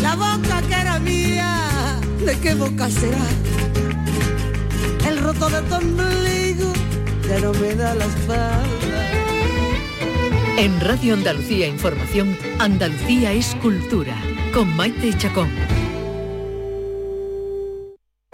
[0.06, 3.26] La boca que era mía, ¿de qué boca será?
[5.10, 6.72] El roto de tu ombligo
[7.28, 9.02] ya no me da la espalda.
[10.60, 14.16] En Radio Andalucía Información, Andalucía es cultura,
[14.54, 15.50] con Maite Chacón.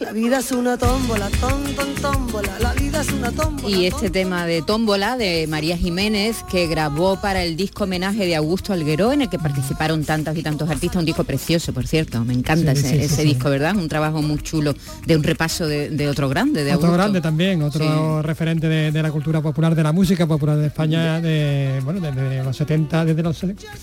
[0.00, 2.58] La vida es una tómbola, tom, tom, tómbola.
[2.58, 3.76] La vida es una tómbola.
[3.76, 8.34] Y este tema de Tómbola de María Jiménez que grabó para el disco homenaje de
[8.34, 12.24] Augusto Algueró en el que participaron tantas y tantos artistas, un disco precioso, por cierto,
[12.24, 13.28] me encanta Sí, ese, sí, sí, ese sí.
[13.28, 13.76] disco, ¿verdad?
[13.76, 14.74] Un trabajo muy chulo
[15.06, 16.94] de un repaso de, de otro grande, de Otro Augusto.
[17.02, 21.20] grande también, otro referente de, de la cultura popular, de la música popular de España,
[21.20, 23.36] de, bueno, desde los 70, desde los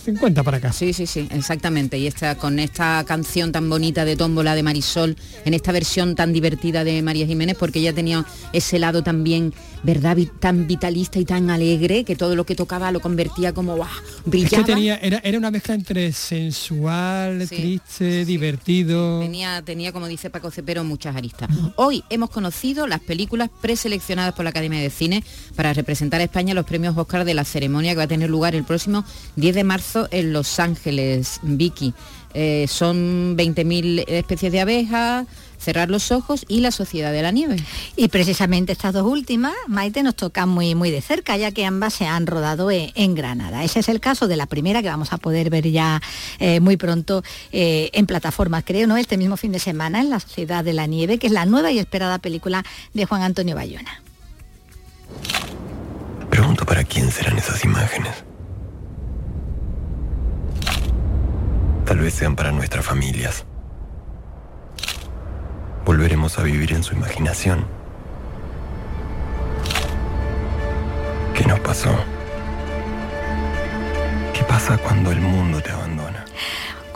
[0.04, 0.74] 50 para acá.
[0.74, 2.00] Sí, sí, sí, exactamente.
[2.00, 6.34] Y esta, con esta canción tan bonita de Tómbola de Marisol, en esta versión tan
[6.34, 10.18] divertida de María Jiménez, porque ella tenía ese lado también, ¿verdad?
[10.40, 13.88] Tan vitalista y tan alegre, que todo lo que tocaba lo convertía como, ¡guau!
[13.88, 14.66] Es Brillaba.
[14.66, 19.20] que tenía, era, era una mezcla entre sensual, triste, divertido.
[19.20, 21.50] Tenía, tenía, como dice Paco Cepero, muchas aristas.
[21.76, 25.24] Hoy hemos conocido las películas preseleccionadas por la Academia de Cine
[25.56, 28.56] para representar a España los premios Oscar de la ceremonia que va a tener lugar
[28.56, 31.94] el próximo 10 de marzo en Los Ángeles, Vicky.
[32.34, 35.26] Eh, son 20.000 especies de abejas,
[35.68, 37.58] Cerrar los ojos y La Sociedad de la Nieve.
[37.98, 41.94] Y precisamente estas dos últimas, Maite, nos tocan muy, muy de cerca, ya que ambas
[41.94, 43.66] se han rodado en, en Granada.
[43.66, 46.02] Ese es el caso de la primera que vamos a poder ver ya
[46.40, 48.96] eh, muy pronto eh, en plataformas, creo, ¿no?
[48.96, 51.70] Este mismo fin de semana en La Sociedad de la Nieve, que es la nueva
[51.70, 54.02] y esperada película de Juan Antonio Bayona.
[56.30, 58.24] Pregunto para quién serán esas imágenes.
[61.84, 63.44] Tal vez sean para nuestras familias.
[65.88, 67.66] Volveremos a vivir en su imaginación.
[71.34, 71.96] ¿Qué nos pasó?
[74.34, 75.87] ¿Qué pasa cuando el mundo te abandona?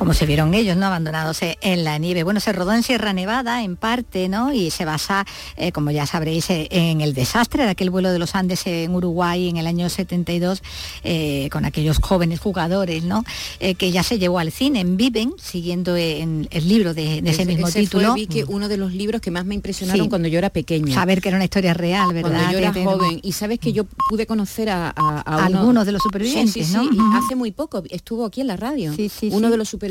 [0.01, 0.87] Como se vieron ellos, ¿no?
[0.87, 2.23] Abandonados en la nieve.
[2.23, 4.51] Bueno, se rodó en Sierra Nevada, en parte, ¿no?
[4.51, 8.17] Y se basa, eh, como ya sabréis, eh, en el desastre de aquel vuelo de
[8.17, 10.63] los Andes en Uruguay en el año 72,
[11.03, 13.23] eh, con aquellos jóvenes jugadores, ¿no?
[13.59, 17.69] que ya se llevó al cine, en Viven, siguiendo en el libro de, ese, mismo
[17.69, 18.15] título.
[18.15, 20.95] vi que uno de los libros que más me impresionaron cuando yo era pequeña.
[20.95, 22.31] Saber que era una historia real, ¿verdad?
[22.31, 23.19] Cuando yo era joven.
[23.21, 27.83] Y sabes que yo pude conocer a, algunos de los supervivientes, sí, hace muy poco
[27.91, 28.95] estuvo aquí en la radio.
[29.29, 29.90] uno de los supervivientes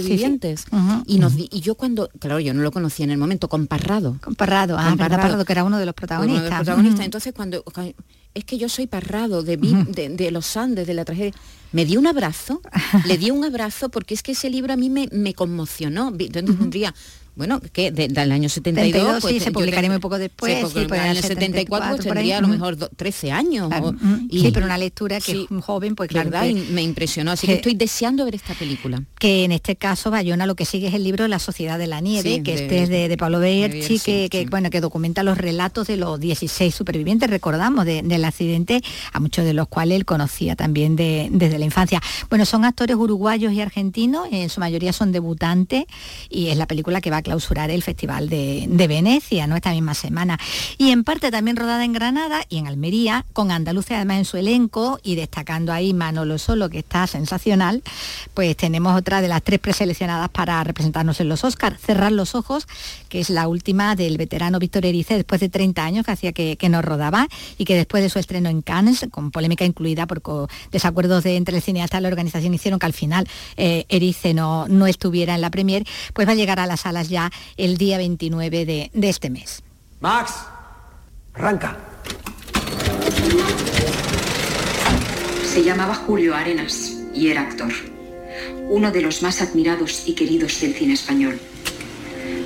[1.07, 4.17] y, nos, y yo cuando, claro, yo no lo conocía en el momento, con Parrado.
[4.21, 6.67] Con Parrado, ah, Parrado, que era uno de los protagonistas.
[7.01, 7.65] Entonces cuando,
[8.35, 11.33] es que yo soy Parrado de, de, los Andes, de la tragedia.
[11.73, 12.61] Me dio un abrazo,
[13.07, 16.09] le di un abrazo porque es que ese libro a mí me, me conmocionó.
[16.09, 16.95] Entonces tendría
[17.41, 21.07] bueno, que del año 72, pues, sí, se publicaría muy poco después, sí, pues, en
[21.07, 23.73] el 74, pues tendría a lo mejor 13 años.
[24.29, 26.31] y, sí, pero una lectura que es un joven, pues claro.
[26.31, 29.03] Que, me impresionó, así que, estoy deseando ver esta película.
[29.19, 32.03] Que en este caso, Bayona lo que sigue es el libro La Sociedad de la
[32.03, 36.21] Nieve, que este es de, Pablo Berchi, que, bueno, que documenta los relatos de los
[36.21, 38.83] 16 supervivientes, recordamos, del accidente,
[39.15, 42.03] a muchos de los cuales él conocía también desde la infancia.
[42.29, 45.85] Bueno, son actores uruguayos y argentinos, en su mayoría son debutantes,
[46.29, 49.55] y es la película que va a clausurar el Festival de, Venecia, ¿no?
[49.55, 50.37] Esta misma semana.
[50.79, 54.37] Y en parte también rodada en Granada y en Almería, con Andalucía además en su
[54.37, 57.85] elenco y destacando ahí Manolo Solo, que está sensacional,
[58.35, 62.67] pues tenemos otra de las tres preseleccionadas para representarnos en los Oscars, Cerrar los Ojos,
[63.09, 66.59] que es la última del veterano Víctor Erice, después de 30 años que hacía que,
[66.69, 71.23] nos rodaba y que después de su estreno en Cannes, con polémica incluida por desacuerdos
[71.23, 74.89] de, entre el cineasta y la organización, hicieron que al final eh, Erice no, no
[74.89, 78.65] estuviera en la premier, pues va a llegar a las salas ya el día 29
[78.65, 79.63] de, de este mes.
[80.01, 80.33] Max,
[81.35, 81.77] arranca.
[85.45, 87.73] Se llamaba Julio Arenas y era actor,
[88.69, 91.39] uno de los más admirados y queridos del cine español.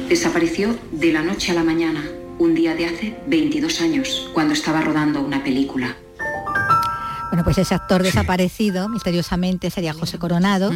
[0.08, 2.04] Desapareció de la noche a la mañana,
[2.38, 5.96] un día de hace 22 años, cuando estaba rodando una película.
[7.34, 10.70] Bueno, pues ese actor desaparecido misteriosamente sería José Coronado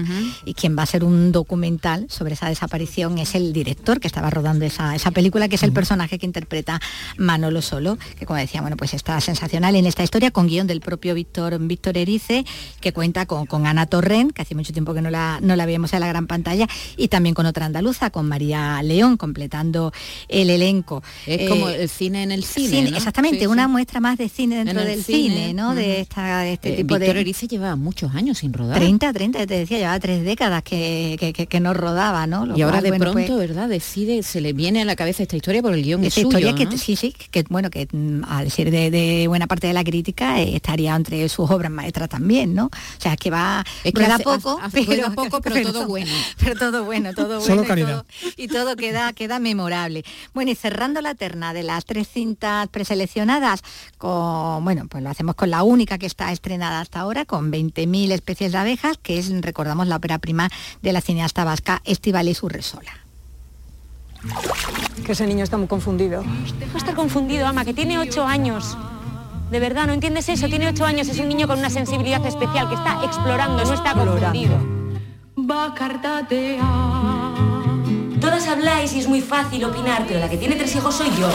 [0.45, 4.29] y quien va a ser un documental sobre esa desaparición es el director que estaba
[4.29, 6.81] rodando esa, película, que es el personaje que interpreta
[7.17, 10.81] Manolo Solo, que como decía, bueno, pues está sensacional en esta historia con guion del
[10.81, 12.45] propio Víctor Víctor Erice,
[12.81, 15.65] que cuenta con, con Ana Torren, que hace mucho tiempo que no la, no la
[15.65, 16.67] veíamos en la gran pantalla,
[16.97, 19.93] y también con otra andaluza, con María León, completando
[20.27, 21.05] el elenco.
[21.25, 22.89] Es como eh, el cine en el cine.
[22.97, 25.77] Exactamente, una muestra más de cine dentro del cine, ¿no?
[25.77, 28.79] De esta este eh, tipo Víctor Erice lleva muchos años sin rodar.
[28.79, 32.57] 30, 30, te decía, llevaba tres décadas que, que, no rodaba, ¿no?
[32.57, 33.69] y ahora de pronto, pues ¿verdad?
[33.69, 36.79] Decide, se le viene a la cabeza esta historia por el guion esta historia que
[36.79, 40.57] sí, sí, que bueno, que mm, al decir de, buena parte de la crítica eh,
[40.57, 42.67] estaría entre sus obras maestras también, ¿no?
[42.67, 46.13] O sea, que va, es que hace, poco, pero, poco, pero, todo bueno.
[46.39, 47.63] Pero todo bueno, todo bueno.
[47.63, 48.07] y todo,
[48.37, 50.05] y todo queda, queda memorable.
[50.35, 53.63] Bueno, y cerrando la terna de las tres cintas preseleccionadas,
[53.99, 58.13] con, bueno, pues lo hacemos con la única que está estrenada hasta ahora, con 20.000
[58.13, 60.49] especies de abejas, que es, recordamos, la ópera prima
[60.83, 62.93] de la cineasta vasca Estivaliz Urresola.
[65.05, 66.23] Que ese niño está muy confundido.
[66.59, 68.77] Deja de estar confundido, ama, que tiene ocho años.
[69.51, 70.49] De verdad, ¿no entiendes eso?
[70.49, 73.95] Tiene ocho años, es un niño con una sensibilidad especial que está explorando, no está
[73.95, 74.57] confundido.
[78.21, 81.31] Todas habláis y es muy fácil opinar, pero la que tiene tres hijos soy yo.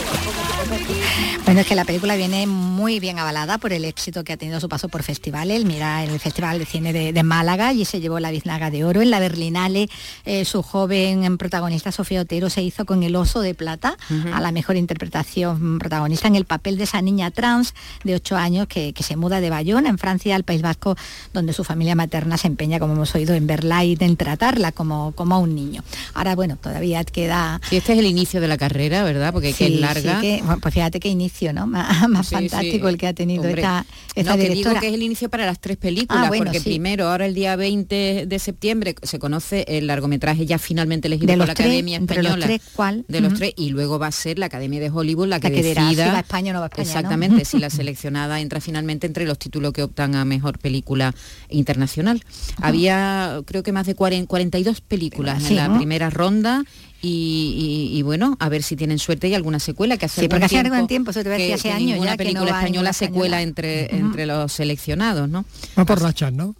[1.45, 4.59] Bueno, es que la película viene muy bien avalada por el éxito que ha tenido
[4.59, 5.65] su paso por festivales.
[5.65, 9.01] Mira, en el Festival de Cine de, Málaga y se llevó la Biznaga de Oro.
[9.01, 9.89] En la Berlinale,
[10.25, 13.97] eh, su joven protagonista Sofía Otero se hizo con el Oso de Plata
[14.33, 18.67] a la mejor interpretación protagonista en el papel de esa niña trans de 8 años
[18.67, 20.95] que, se muda de Bayona, en Francia, al País Vasco,
[21.33, 25.11] donde su familia materna se empeña, como hemos oído, en verla y en tratarla como,
[25.11, 25.83] como a un niño.
[26.13, 27.61] Ahora, bueno, todavía queda...
[27.69, 29.31] Y este es el inicio de la carrera, ¿verdad?
[29.31, 30.21] Porque que es larga.
[30.59, 31.67] pues fíjate qué inicio, ¿no?
[31.67, 35.45] Más, fantástico el que ha tenido esta, esta no, digo que es el inicio para
[35.45, 39.87] las tres películas, ah, porque primero, ahora el día 20 de septiembre se conoce el
[39.87, 42.29] largometraje ya finalmente elegido por la Academia Española.
[42.31, 43.05] De los tres, ¿cuál?
[43.07, 45.91] De los tres, y luego va a ser la Academia de Hollywood la que, decida...
[45.91, 49.05] Si va a España o no va a España, Exactamente, si la seleccionada entra finalmente
[49.05, 51.13] entre los títulos que optan a Mejor Película
[51.49, 52.23] Internacional.
[52.61, 56.62] Había, creo que más de 42 películas en la primera ronda
[57.05, 60.59] y, bueno, a ver si tienen suerte y alguna secuela que hace sí, porque hace
[60.59, 64.53] algún tiempo, eso te voy a hace años ya película española secuela entre, entre los
[64.53, 65.45] seleccionados, ¿no?
[65.77, 66.55] Va por rachas, ¿no?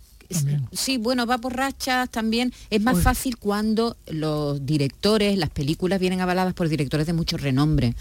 [0.71, 2.53] Sí, bueno, va por rachas también.
[2.69, 7.95] Es más fácil cuando los directores, las películas vienen avaladas por directores de mucho renombre.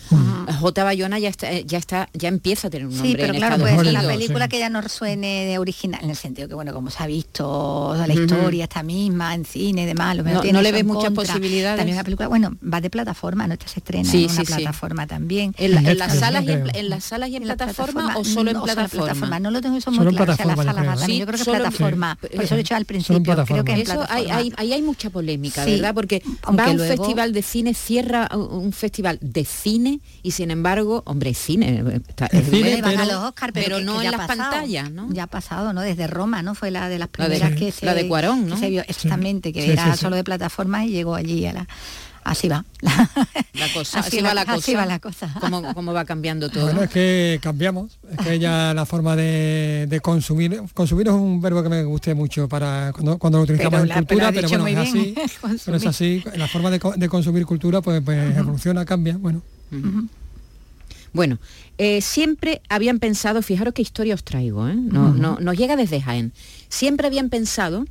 [0.61, 0.85] J.
[0.85, 3.11] Bayona ya está, ya está, ya empieza a tener un nombre.
[3.11, 6.11] Sí, pero en claro, Estados pues la película que ya no suene de original, en
[6.11, 9.87] el sentido que bueno, como se ha visto la historia esta misma en cine y
[9.87, 11.25] demás, lo No- tiene no le ves muchas contra.
[11.25, 11.77] posibilidades.
[11.79, 14.47] También una película, bueno, va de plataforma, no Esta se estrena Sí, en una sí,
[14.47, 14.53] sí.
[14.55, 15.55] plataforma también.
[15.59, 18.25] ¿En, la- en las salas y en, las salas y en, En la plataforma, o
[18.25, 19.41] solo en plataforma?
[19.41, 20.33] No lo tengo eso muy claro.
[20.33, 20.91] o sea, plataforma, las yo salas creo.
[20.93, 22.19] va también, Sí, yo creo que plataforma.
[22.31, 23.45] Eso lo he dicho al principio.
[23.45, 23.81] Creo que en.
[23.81, 25.95] Eso hay, hay- ahí hay mucha polémica, Sí, ¿verdad?
[25.95, 30.31] Porque aunque va a un luego- festival de cine, cierra un festival de cine y
[30.33, 31.83] sin embargo, hombre, cine.
[32.09, 33.99] Está, Es es cine, bueno, Bueno, van a pero- los Oscar, pero, pero que- no
[34.01, 34.51] que en las pasado.
[34.51, 35.13] pantallas, ¿no?
[35.13, 35.81] Ya ha pasado, ¿no?
[35.81, 36.55] Desde Roma, ¿no?
[36.55, 37.87] Fue la de las La de- primeras que se...
[37.87, 38.57] la de Cuarón, que ¿no?
[38.57, 39.99] se vio exactamente, que Sí, era sí, sí.
[39.99, 41.69] solo de plataforma y llegó allí a la...
[42.25, 42.65] Así va.
[42.83, 44.57] la cosa, Así así, va- la cosa.
[44.59, 45.35] así va la cosa.
[45.41, 46.65] Cómo, cómo va cambiando todo.
[46.65, 47.99] Bueno, es que cambiamos.
[48.17, 52.15] Es que ya la forma de, de consumir, consumir es un verbo que me guste
[52.15, 54.89] mucho para cuando, cuando lo utilizamos Pero en la- pero cultura, pero, dicho bueno, es
[54.89, 55.15] así.
[55.65, 56.25] pero es así.
[56.37, 59.17] La forma de, de consumir cultura pues, pues evoluciona, cambia.
[59.19, 59.43] Bueno,
[61.13, 61.39] Bueno,
[61.77, 64.75] eh, siempre habían pensado, fijaros qué historia os traigo, ¿eh?
[64.75, 66.33] no, no, nos llega desde Jaén.
[66.69, 67.85] Siempre habían pensado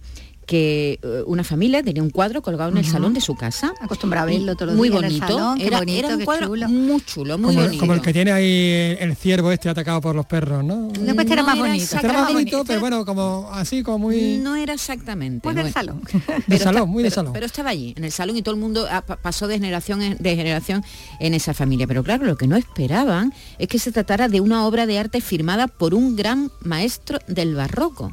[0.51, 3.71] que eh, una familia tenía un cuadro colgado en el salón de su casa.
[3.79, 5.27] Acostumbraba a verlo todos los muy días en el bonito.
[5.39, 6.67] salón, era, bonito, era un cuadro chulo.
[6.67, 7.79] muy chulo, muy como, bonito.
[7.79, 10.87] como el que tiene ahí el ciervo este atacado por los perros, ¿no?
[10.87, 11.83] Después este era No más bonito.
[11.95, 14.39] Este era más bonito, pero bueno, como así, como muy...
[14.43, 15.39] No era exactamente.
[15.41, 16.01] Pues del no- salón.
[16.47, 17.31] de salón, muy de pero- salón.
[17.33, 20.01] Pero estaba allí, en el salón, y todo el mundo ah, pa- pasó de generación
[20.01, 20.83] en de generación
[21.21, 21.87] en esa familia.
[21.87, 25.21] Pero claro, lo que no esperaban es que se tratara de una obra de arte
[25.21, 28.11] firmada por un gran maestro del barroco.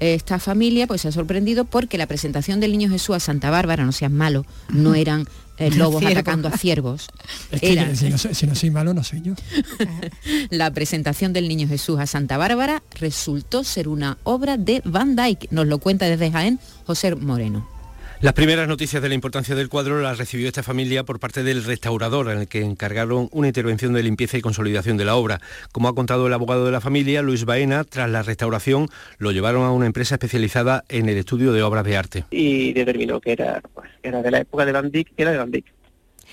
[0.00, 3.84] Esta familia pues se ha sorprendido porque la presentación del Niño Jesús a Santa Bárbara,
[3.84, 5.26] no seas malo, no eran
[5.58, 6.18] eh, lobos Ciervo.
[6.20, 7.08] atacando a ciervos.
[7.50, 9.34] es que Eran- yo- si, no, soy- si no soy malo, no soy yo.
[10.50, 15.50] la presentación del Niño Jesús a Santa Bárbara resultó ser una obra de Van Dyck.
[15.50, 17.66] Nos lo cuenta desde Jaén José Moreno.
[18.20, 21.62] Las primeras noticias de la importancia del cuadro las recibió esta familia por parte del
[21.62, 25.40] restaurador, en el que encargaron una intervención de limpieza y consolidación de la obra.
[25.70, 28.88] Como ha contado el abogado de la familia, Luis Baena, tras la restauración
[29.18, 32.24] lo llevaron a una empresa especializada en el estudio de obras de arte.
[32.32, 35.52] y determinó que era, pues, era de la época de Van Dyck, era de Van
[35.52, 35.66] Dyck.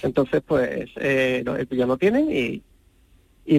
[0.01, 2.63] Entonces, pues, eh, ellos ya lo tienen y,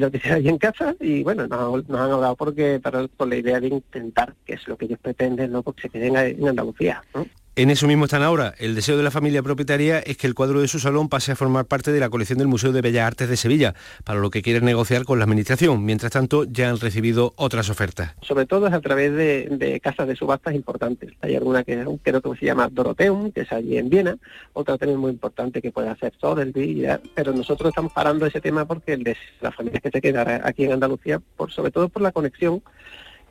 [0.01, 3.61] lo tienen ahí en casa y bueno, nos, han- hablado porque para, con la idea
[3.61, 5.63] de intentar, que es lo que ellos pretenden, ¿no?
[5.63, 7.05] porque se queden en Andalucía.
[7.15, 7.25] ¿no?
[7.59, 8.53] En eso mismo están ahora.
[8.59, 11.37] El deseo de la familia propietaria es que el cuadro de su salón pase a
[11.37, 14.43] formar parte de la colección del Museo de Bellas Artes de Sevilla, para lo que
[14.43, 15.83] quieren negociar con la Administración.
[15.83, 18.15] Mientras tanto, ya han recibido otras ofertas.
[18.21, 21.15] Sobre todo es a través de, casas de subastas importantes.
[21.23, 24.19] Hay alguna que creo que se llama Doroteum, que es allí en Viena,
[24.53, 28.43] otra también muy importante que puede hacer Sotheby's, y ya, pero nosotros estamos parando ese
[28.43, 31.89] tema porque el de las familias que se quedan aquí en Andalucía, por sobre todo
[31.89, 32.63] por la conexión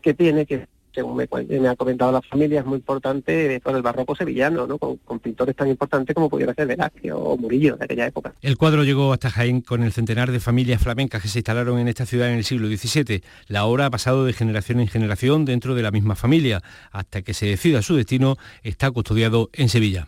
[0.02, 1.28] que tiene, que según me,
[1.60, 4.78] me ha comentado la familia, es muy importante con el barroco sevillano, ¿no?
[4.78, 8.34] con, con pintores tan importantes como pudiera ser Velázquez o Murillo de aquella época.
[8.42, 11.88] El cuadro llegó hasta Jaén con el centenar de familias flamencas que se instalaron en
[11.88, 13.22] esta ciudad en el siglo XVII.
[13.48, 16.62] La obra ha pasado de generación en generación dentro de la misma familia.
[16.92, 20.08] Hasta que se decida su destino, está custodiado en Sevilla.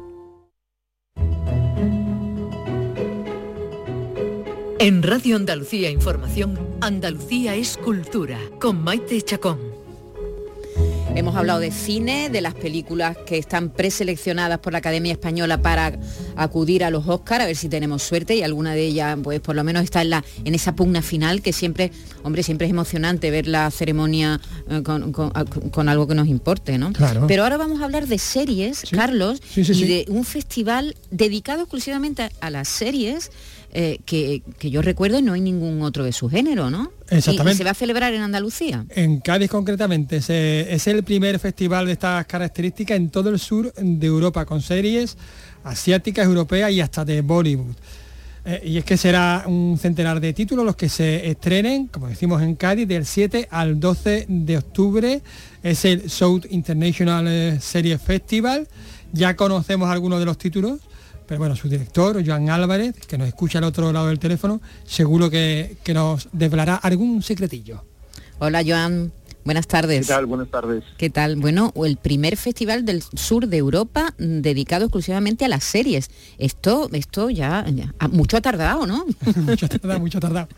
[4.81, 9.59] En Radio Andalucía Información, Andalucía es cultura, con Maite Chacón.
[11.13, 15.99] Hemos hablado de cine, de las películas que están preseleccionadas por la Academia Española para
[16.37, 19.55] acudir a los Oscars, a ver si tenemos suerte y alguna de ellas, pues por
[19.55, 21.91] lo menos está en, la, en esa pugna final que siempre,
[22.23, 26.93] hombre, siempre es emocionante ver la ceremonia eh, con, con- algo que nos importe, ¿no?
[26.93, 27.27] Claro.
[27.27, 29.85] Pero ahora vamos a hablar de series, Carlos, Sí, sí, y sí.
[29.85, 33.31] de un festival dedicado exclusivamente a, a las series.
[33.73, 36.91] Eh, que, que yo recuerdo no hay ningún otro de su género, ¿no?
[37.09, 37.57] Y- Y, Exactamente.
[37.57, 38.85] se va a celebrar en Andalucía.
[38.89, 43.73] En Cádiz concretamente, se- es el primer festival de estas características en todo el sur
[43.73, 45.17] de Europa, con series
[45.63, 47.75] asiáticas, europeas y hasta de Bollywood.
[48.43, 52.41] Eh, y es que será un centenar de títulos los que se estrenen, como decimos
[52.41, 55.21] en Cádiz, del 7 al 12 de octubre.
[55.61, 58.67] Es el South International eh, Series Festival.
[59.13, 60.79] Ya conocemos algunos de los títulos,
[61.31, 65.29] pero bueno, su director, Joan Álvarez, que nos escucha al otro lado del teléfono, seguro
[65.29, 67.85] que, que nos desvelará algún secretillo.
[68.39, 69.13] Hola Joan,
[69.45, 70.07] Buenas tardes.
[70.07, 70.25] ¿Qué tal?
[70.25, 70.83] Buenas tardes.
[70.97, 71.37] ¿Qué tal?
[71.37, 76.11] Bueno, el primer festival del sur de Europa dedicado exclusivamente a las series.
[76.37, 79.05] Esto, esto ya, ya ah, mucho ha tardado, ¿no?
[79.37, 80.49] mucho ha tardado, mucho ha tardado.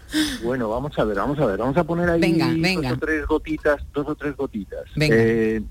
[0.44, 2.94] Bueno, vamos a ver, vamos a ver, vamos a poner ahí Venga, dos venga.
[2.94, 4.86] o tres gotitas, dos o tres gotitas.
[4.96, 5.16] Venga.
[5.18, 5.62] Eh,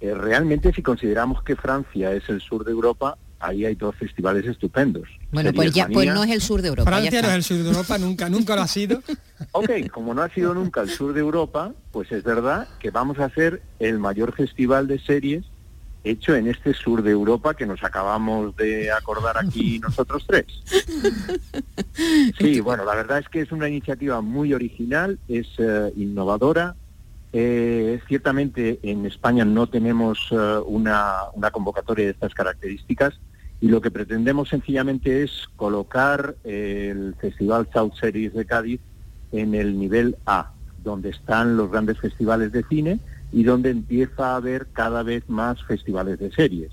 [0.00, 4.46] eh, realmente si consideramos que Francia es el sur de Europa, ahí hay dos festivales
[4.46, 5.08] estupendos.
[5.32, 6.90] Bueno, pues ya, pues no es el sur de Europa.
[6.90, 9.02] Francia no es el sur de Europa, nunca, nunca lo ha sido.
[9.52, 13.18] Ok, como no ha sido nunca el sur de Europa, pues es verdad que vamos
[13.18, 15.46] a hacer el mayor festival de series
[16.04, 20.46] hecho en este sur de Europa que nos acabamos de acordar aquí nosotros tres.
[22.38, 26.76] Sí, bueno, la verdad es que es una iniciativa muy original, es eh, innovadora.
[27.32, 30.36] Eh, ciertamente en España no tenemos eh,
[30.66, 33.20] una, una convocatoria de estas características
[33.60, 38.80] y lo que pretendemos sencillamente es colocar el Festival South Series de Cádiz
[39.32, 40.52] en el nivel A,
[40.82, 43.00] donde están los grandes festivales de cine
[43.32, 46.70] y donde empieza a haber cada vez más festivales de series.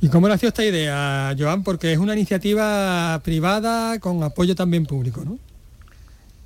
[0.00, 1.64] ¿Y cómo nació esta idea, Joan?
[1.64, 5.38] Porque es una iniciativa privada con apoyo también público, ¿no?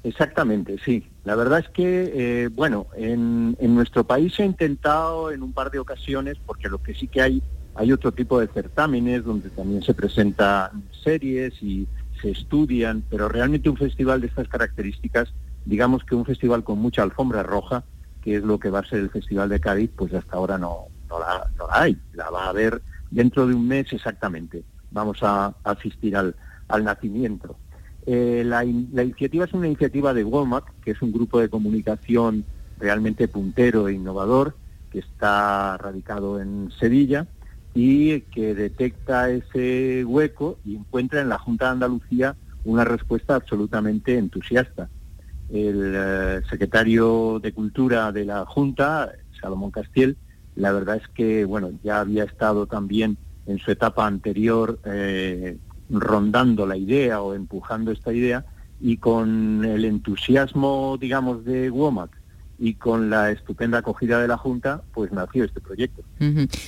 [0.05, 1.07] Exactamente, sí.
[1.25, 5.53] La verdad es que, eh, bueno, en, en nuestro país se ha intentado en un
[5.53, 7.43] par de ocasiones, porque lo que sí que hay,
[7.75, 11.87] hay otro tipo de certámenes donde también se presentan series y
[12.21, 15.33] se estudian, pero realmente un festival de estas características,
[15.65, 17.85] digamos que un festival con mucha alfombra roja,
[18.23, 20.87] que es lo que va a ser el Festival de Cádiz, pues hasta ahora no,
[21.09, 21.99] no, la, no la hay.
[22.13, 24.63] La va a haber dentro de un mes exactamente.
[24.93, 26.37] Vamos a asistir al,
[26.69, 27.57] al nacimiento.
[28.07, 32.45] Eh, la, la iniciativa es una iniciativa de WOMAC, que es un grupo de comunicación
[32.79, 34.55] realmente puntero e innovador,
[34.91, 37.27] que está radicado en Sevilla
[37.75, 44.19] y que detecta ese hueco y encuentra en la Junta de Andalucía una respuesta absolutamente
[44.19, 44.89] entusiasta.
[45.51, 50.17] El eh, secretario de Cultura de la Junta, Salomón Castiel,
[50.55, 53.17] la verdad es que bueno ya había estado también
[53.47, 55.57] en su etapa anterior eh,
[55.91, 58.45] rondando la idea o empujando esta idea
[58.81, 62.22] y con el entusiasmo, digamos, de WOMAC
[62.59, 66.03] y con la estupenda acogida de la Junta, pues nació este proyecto.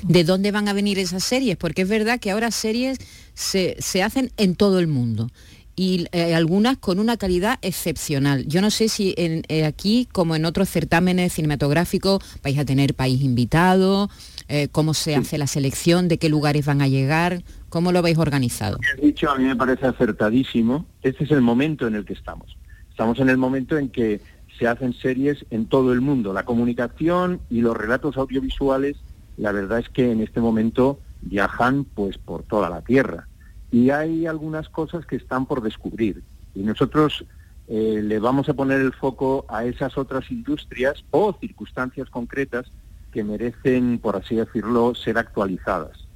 [0.02, 1.56] ¿De dónde van a venir esas series?
[1.56, 2.98] Porque es verdad que ahora series
[3.34, 5.28] se, se hacen en todo el mundo
[5.76, 8.46] y eh, algunas con una calidad excepcional.
[8.46, 12.94] Yo no sé si en- eh, aquí, como en otros certámenes cinematográficos, vais a tener
[12.94, 14.08] país invitado,
[14.48, 18.18] eh, cómo se hace la selección, de qué lugares van a llegar, cómo lo habéis
[18.18, 18.78] organizado.
[18.94, 20.86] has dicho a mí me parece acertadísimo.
[21.02, 22.56] Este es el momento en el que estamos.
[22.90, 24.20] Estamos en el momento en que
[24.58, 26.32] se hacen series en todo el mundo.
[26.32, 28.96] La comunicación y los relatos audiovisuales,
[29.36, 33.28] la verdad es que en este momento viajan pues por toda la tierra.
[33.70, 36.22] Y hay algunas cosas que están por descubrir.
[36.54, 37.24] Y nosotros
[37.66, 42.66] eh, le vamos a poner el foco a esas otras industrias o circunstancias concretas
[43.10, 46.06] que merecen, por así decirlo, ser actualizadas.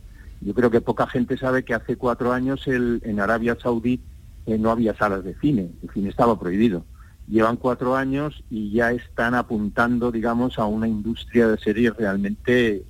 [0.40, 4.00] Yo creo que poca gente sabe que hace cuatro años en Arabia Saudí
[4.46, 6.84] eh, no había salas de cine, el cine estaba prohibido.
[7.28, 12.84] Llevan cuatro años y ya están apuntando, digamos, a una industria de series realmente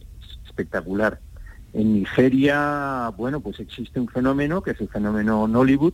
[0.47, 1.20] espectacular.
[1.72, 5.93] En Nigeria, bueno, pues existe un fenómeno que es el fenómeno Nollywood,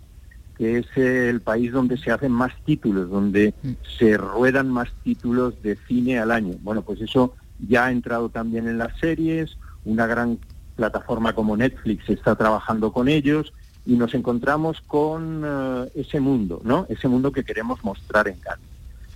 [0.57, 3.55] que es el país donde se hacen más títulos, donde
[3.99, 6.55] se ruedan más títulos de cine al año.
[6.62, 10.38] Bueno, pues eso ya ha entrado también en las series, una gran
[10.76, 13.53] plataforma como Netflix está trabajando con ellos
[13.87, 16.87] y nos encontramos con eh, ese mundo, ¿no?
[16.89, 18.66] Ese mundo que queremos mostrar en Cannes.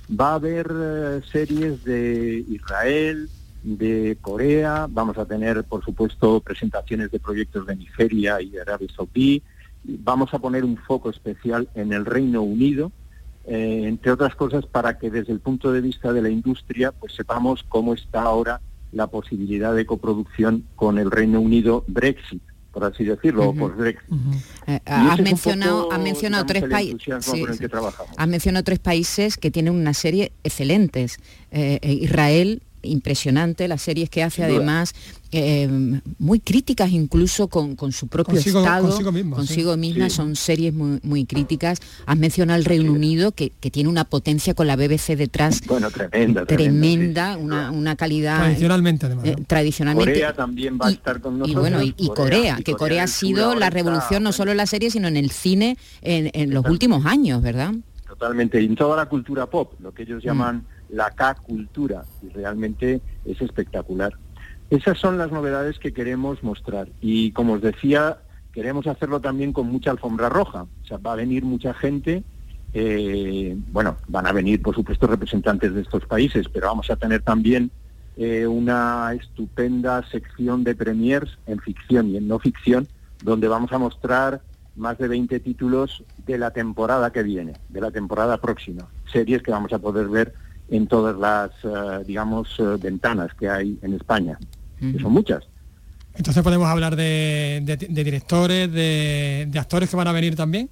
[0.09, 3.29] Va a haber eh, series de Israel,
[3.63, 8.89] de Corea, vamos a tener, por supuesto, presentaciones de proyectos de Nigeria y de Arabia
[8.95, 9.43] Saudí,
[9.85, 12.93] vamos a poner un foco especial en el Reino Unido,
[13.47, 17.15] eh, entre otras cosas para que desde el punto de vista de la industria pues
[17.15, 18.61] sepamos cómo está ahora
[18.93, 22.43] la posibilidad de coproducción con el Reino Unido Brexit,
[22.79, 24.09] por así decirlo, o post-Brexit.
[24.69, 27.59] Eh, Y has ese es un mencionado, has mencionado tres países.
[27.59, 28.13] que trabajamos.
[28.17, 31.19] Has mencionado tres países que tienen una serie excelentes.
[31.51, 34.95] Eh, eh, Israel, impresionante, las series que hace además
[35.33, 35.69] eh,
[36.19, 39.39] muy críticas incluso con, con su propio Consigo- estado, consigo mismo, sí.
[39.47, 40.17] consigo misma, Sí.
[40.17, 41.81] son series muy, muy críticas.
[42.07, 45.91] Has mencionado el Reino Unido, que, que tiene una potencia con la BBC detrás Bueno,
[45.91, 49.25] tremenda, tremenda, una, una calidad Tradicionalmente, además.
[49.27, 51.61] eh, tradicionalmente Corea también va a estar con y nosotros.
[51.63, 54.57] bueno, y, y Corea, y que Corea Corea ha sido la revolución no solo en
[54.57, 57.75] la serie, sino en el cine en, en los últimos años, ¿verdad?
[58.07, 60.07] Totalmente, y en toda la cultura pop, lo que Mm.
[60.07, 64.15] ellos llaman la K-cultura, y realmente es espectacular.
[64.71, 66.89] Esas son las novedades que queremos mostrar.
[67.01, 68.19] Y como os decía,
[68.53, 70.63] queremos hacerlo también con mucha alfombra roja.
[70.63, 72.23] O sea, va a venir mucha gente
[72.75, 77.23] eh, bueno, van a venir por supuesto representantes de estos países, pero vamos a tener
[77.23, 77.71] también
[78.17, 82.87] eh, una estupenda sección de premiers en ficción y en no ficción,
[83.23, 84.43] donde vamos a mostrar
[84.77, 89.51] más de 20 títulos de la temporada que viene, de la temporada próxima, series que
[89.51, 90.35] vamos a poder ver
[90.71, 94.39] en todas las, eh, digamos, ventanas que hay en España,
[94.79, 95.45] que son muchas.
[96.15, 100.69] Entonces podemos hablar de, directores, de actores que van a venir también.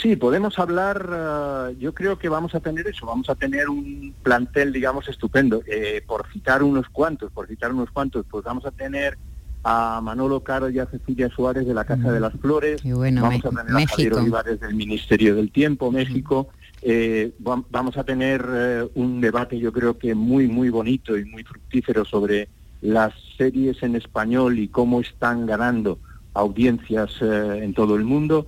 [0.00, 4.14] Sí, podemos hablar, eh, yo creo que vamos a tener eso, vamos a tener un
[4.22, 5.62] plantel, digamos, estupendo.
[5.66, 9.18] Eh, por citar unos cuantos, por citar unos cuantos, pues vamos a tener
[9.62, 13.50] a Manolo Caro y a Cecilia Suárez de la Casa de las Flores, vamos a
[13.50, 16.48] tener a Javier Olivares del Ministerio del Tiempo, México,
[16.82, 22.04] eh, vamos a tener un debate yo creo que muy, muy bonito y muy fructífero
[22.04, 22.48] sobre
[22.80, 25.98] las series en español y cómo están ganando
[26.34, 28.46] audiencias en todo el mundo.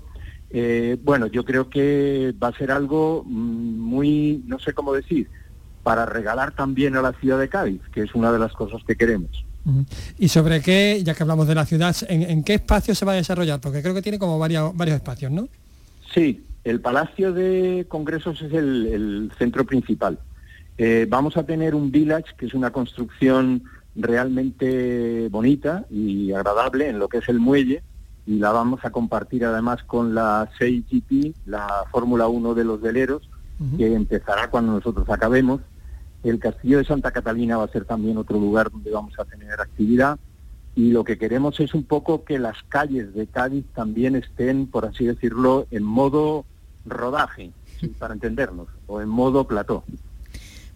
[0.55, 5.28] Eh, bueno, yo creo que va a ser algo mm, muy, no sé cómo decir,
[5.83, 8.95] para regalar también a la ciudad de Cádiz, que es una de las cosas que
[8.95, 9.45] queremos.
[10.18, 13.16] ¿Y sobre qué, ya que hablamos de la ciudad, en, qué espacio se va a
[13.16, 13.61] desarrollar?
[13.61, 15.49] Porque creo que tiene como varios, varios espacios, ¿no?
[16.12, 20.19] Sí, el Palacio de Congresos es el, centro principal.
[20.79, 26.99] Eh, vamos a tener un village, que es una construcción realmente bonita y agradable en
[26.99, 27.83] lo que es el muelle,
[28.27, 33.29] y la vamos a compartir además con la 6GP, la Fórmula 1 de los veleros,
[33.77, 35.61] que empezará cuando nosotros acabemos.
[36.25, 39.61] El Castillo de Santa Catalina va a ser también otro lugar donde vamos a tener
[39.61, 40.19] actividad
[40.75, 44.87] y lo que queremos es un poco que las calles de Cádiz también estén, por
[44.87, 46.47] así decirlo, en modo
[46.85, 47.51] rodaje,
[47.99, 49.85] para entendernos, o en modo plató.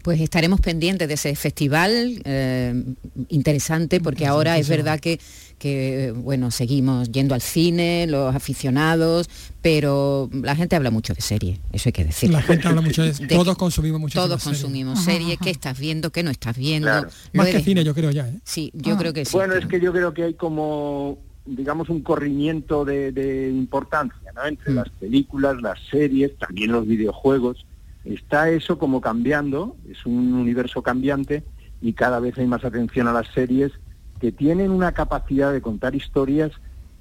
[0.02, 2.84] Pues estaremos pendientes de ese festival eh,
[3.28, 5.18] interesante porque ahora es verdad que
[5.58, 9.28] que bueno, seguimos yendo al cine, los aficionados,
[9.62, 12.30] pero la gente habla mucho de serie, eso hay que decir.
[12.30, 16.22] La gente habla mucho de, todos consumimos mucho Todos consumimos series, qué estás viendo, qué
[16.22, 17.06] no estás viendo.
[17.32, 18.28] Más que cine, yo creo ya.
[18.28, 18.38] ¿eh?
[18.44, 18.98] Sí, yo ah.
[18.98, 19.32] creo que sí.
[19.32, 24.44] Bueno, es que yo creo que hay como digamos un corrimiento de, importancia ¿no?
[24.44, 24.76] entre mm.
[24.76, 27.64] las películas, las series, también los videojuegos.
[28.04, 31.42] Está eso como cambiando, es un universo cambiante
[31.80, 33.72] y cada vez hay más atención a las series
[34.20, 36.52] que tienen una capacidad de contar historias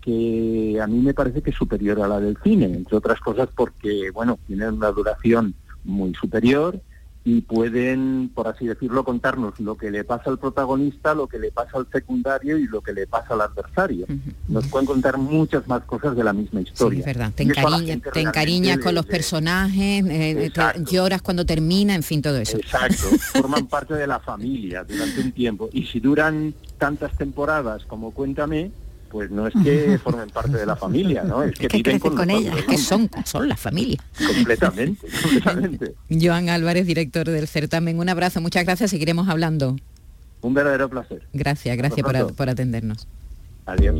[0.02, 3.50] que a mí me parece que es superior a la del cine, entre otras cosas
[3.56, 6.80] porque, bueno, tienen una duración muy superior
[7.28, 11.52] y pueden, por así decirlo, contarnos lo que le pasa al protagonista, lo que le
[11.52, 14.06] pasa al secundario y lo que le pasa al adversario.
[14.48, 17.00] Nos pueden contar muchas más cosas de la misma historia.
[17.00, 17.32] es verdad.
[17.34, 17.42] Te,
[18.22, 20.52] encariñas con los personajes, eh,
[20.88, 22.58] lloras cuando termina, en fin, todo eso.
[22.58, 23.08] Exacto.
[23.34, 25.68] Forman parte de la familia durante un tiempo.
[25.74, 28.70] Y si duran tantas temporadas como Cuéntame,
[29.16, 31.42] pues no es que formen parte de la familia, ¿no?
[31.42, 33.98] Es que, viven con, con ella, que son, son la familia.
[34.18, 35.96] Completamente, completamente.
[36.10, 39.78] Joan Álvarez, director del certamen, un abrazo, muchas gracias, seguiremos hablando.
[40.42, 41.26] Un verdadero placer.
[41.32, 43.08] Gracias, gracias por, por atendernos.
[43.66, 43.96] Adiós.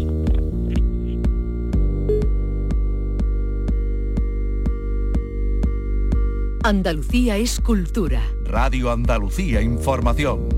[6.62, 8.22] Andalucía es cultura.
[8.44, 10.50] Radio Andalucía Información.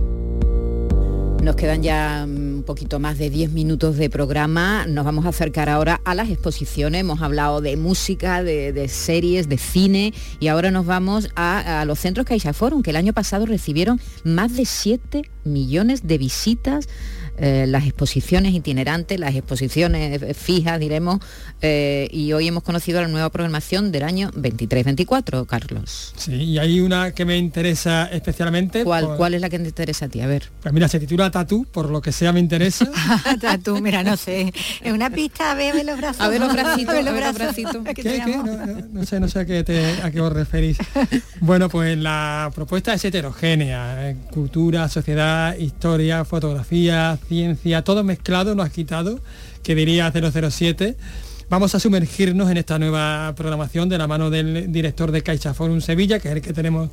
[1.43, 2.25] Nos quedan ya
[2.67, 4.85] poquito más de 10 minutos de programa.
[4.87, 6.99] Nos vamos a acercar ahora a las exposiciones.
[6.99, 12.27] Hemos hablado de música, de, series, de cine y ahora nos vamos a, los centros
[12.27, 16.89] CaixaForum, que el año pasado recibieron más de 7 millones de visitas
[17.37, 21.19] eh, las exposiciones itinerantes, las exposiciones eh, fijas, diremos,
[21.61, 26.13] eh, y hoy hemos conocido la nueva programación del año 23-24, Carlos.
[26.17, 28.83] Sí, y hay una que me interesa especialmente.
[28.83, 30.21] ¿Cuál, pues ¿Cuál es la que te interesa a ti?
[30.21, 30.49] A ver.
[30.61, 32.89] Pues mira, se titula Tatú, por lo que sea me interesa.
[33.41, 34.51] Tatú, mira, no sé.
[34.81, 36.21] Es una pista, a ver, los brazos.
[36.21, 37.77] A ver los bracitos, a ver los bracitos.
[37.95, 38.23] ¿Qué,
[38.91, 40.77] No, sé, no sé a qué, te, a qué os referís.
[41.39, 44.15] bueno, pues la propuesta es heterogénea.
[44.31, 49.19] Cultura, sociedad, historia, fotografía, ciencia, todo mezclado, nos ha quitado,
[49.63, 50.95] que diría 007.
[51.49, 55.79] Vamos a sumergirnos en esta nueva programación de la mano del director de Caixa Forum
[55.79, 56.89] Sevilla, que es el que tenemos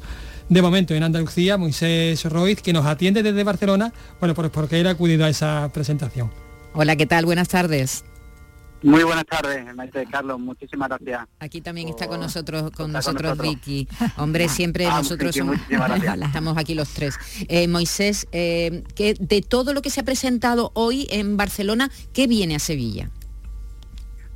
[0.48, 4.86] de momento en Andalucía, Moisés Roiz, que nos atiende desde Barcelona, bueno, pues porque él
[4.86, 6.30] ha acudido a esa presentación.
[6.74, 7.24] Hola, ¿qué tal?
[7.24, 8.04] Buenas tardes.
[8.84, 11.26] Muy buenas tardes, maestro Carlos, muchísimas gracias.
[11.40, 13.88] Aquí también está con nosotros, con nosotros, Vicky.
[14.18, 15.56] Hombre, siempre ah, nosotros somos,
[16.22, 17.18] estamos aquí los tres.
[17.48, 22.26] Eh, Moisés, eh, que de todo lo que se ha presentado hoy en Barcelona, ¿qué
[22.26, 23.08] viene a Sevilla?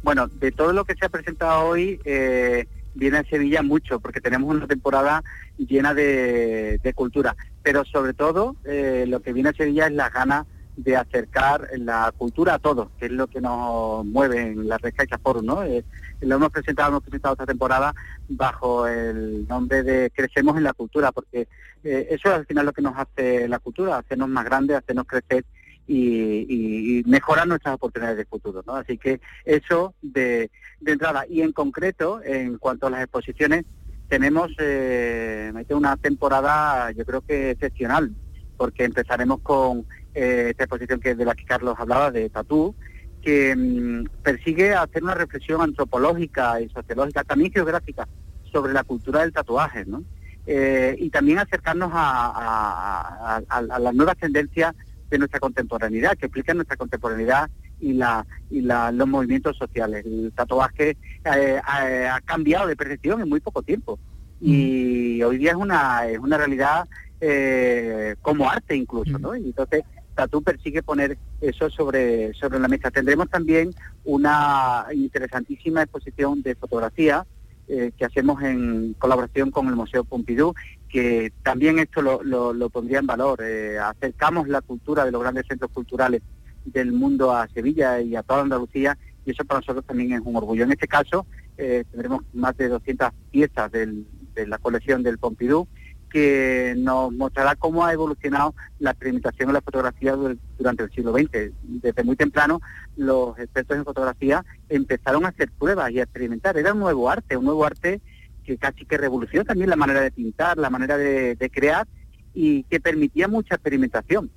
[0.02, 4.22] Bueno, de todo lo que se ha presentado hoy eh, viene a Sevilla mucho, porque
[4.22, 5.22] tenemos una temporada
[5.58, 7.36] llena de, cultura.
[7.62, 10.46] Pero sobre todo, lo que viene a Sevilla es la ganas
[10.78, 15.18] de acercar la cultura a todos, que es lo que nos mueve en la Rescaicha
[15.18, 15.64] Forum, ¿no?
[15.64, 15.84] Eh,
[16.20, 17.92] lo hemos presentado, hemos presentado esta temporada
[18.28, 21.48] bajo el nombre de Crecemos en la Cultura, porque
[21.82, 25.06] eh, eso es al final lo que nos hace la cultura, hacernos más grandes, hacernos
[25.06, 25.44] crecer
[25.88, 28.76] y, mejorar nuestras oportunidades de futuro, ¿no?
[28.76, 30.50] Así que eso de,
[30.80, 31.24] de entrada.
[31.28, 33.64] Y en concreto, en cuanto a las exposiciones,
[34.08, 38.12] tenemos eh, una temporada, yo creo que excepcional,
[38.56, 42.74] porque empezaremos con eh, esta exposición que de la que Carlos hablaba, de Tatú,
[43.22, 48.08] que mm, persigue hacer una reflexión antropológica y sociológica, también geográfica,
[48.52, 50.02] sobre la cultura del tatuaje, ¿no?
[50.46, 53.42] Eh, y también acercarnos a,
[53.78, 54.74] las nuevas tendencias
[55.10, 57.50] de nuestra contemporaneidad, que explican nuestra contemporaneidad
[57.80, 60.06] y, la, y los movimientos sociales.
[60.06, 63.98] El tatuaje eh, ha, cambiado de percepción en muy poco tiempo
[64.40, 66.88] y hoy día es una, es una realidad
[67.20, 69.36] eh, como arte incluso, ¿no?
[69.36, 69.82] Y entonces
[70.18, 72.90] Tatu persigue poner eso sobre, sobre la mesa.
[72.90, 73.70] Tendremos también
[74.04, 77.24] una interesantísima exposición de fotografía
[77.68, 80.54] eh, que hacemos en colaboración con el Museo Pompidou,
[80.88, 83.44] que también esto lo, pondría en valor.
[83.80, 86.20] acercamos la cultura de los grandes centros culturales
[86.64, 90.34] del mundo a Sevilla y a toda Andalucía y eso para nosotros también es un
[90.34, 90.64] orgullo.
[90.64, 95.68] En este caso eh, tendremos más de 200 piezas de la colección del Pompidou
[96.08, 100.16] que nos mostrará cómo ha evolucionado la experimentación en la fotografía
[100.58, 101.52] durante el siglo XX.
[101.62, 102.60] Desde muy temprano
[102.96, 106.56] los expertos en fotografía empezaron a hacer pruebas y a experimentar.
[106.56, 108.00] Era un nuevo arte, un nuevo arte
[108.44, 111.86] que casi que revolucionó también la manera de pintar, la manera de crear
[112.34, 114.30] y que permitía mucha experimentación.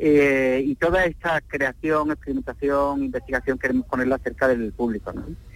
[0.00, 5.12] Eh, y toda esta creación, experimentación, investigación queremos ponerla cerca del público.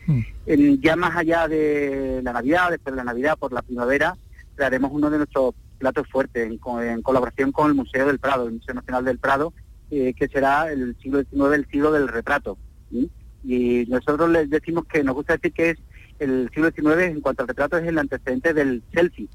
[0.06, 0.80] Mm.
[0.80, 4.16] ya más allá de la Navidad, después de la Navidad, por la primavera,
[4.54, 6.58] crearemos uno de nuestros platos fuertes en,
[7.02, 9.52] colaboración con el Museo del Prado, el Museo Nacional del Prado,
[9.90, 12.56] eh, que será el siglo XIX, el siglo del retrato.
[13.44, 15.78] Y nosotros les decimos que nos gusta decir que es
[16.18, 19.28] el siglo XIX en cuanto al retrato es el antecedente del selfie,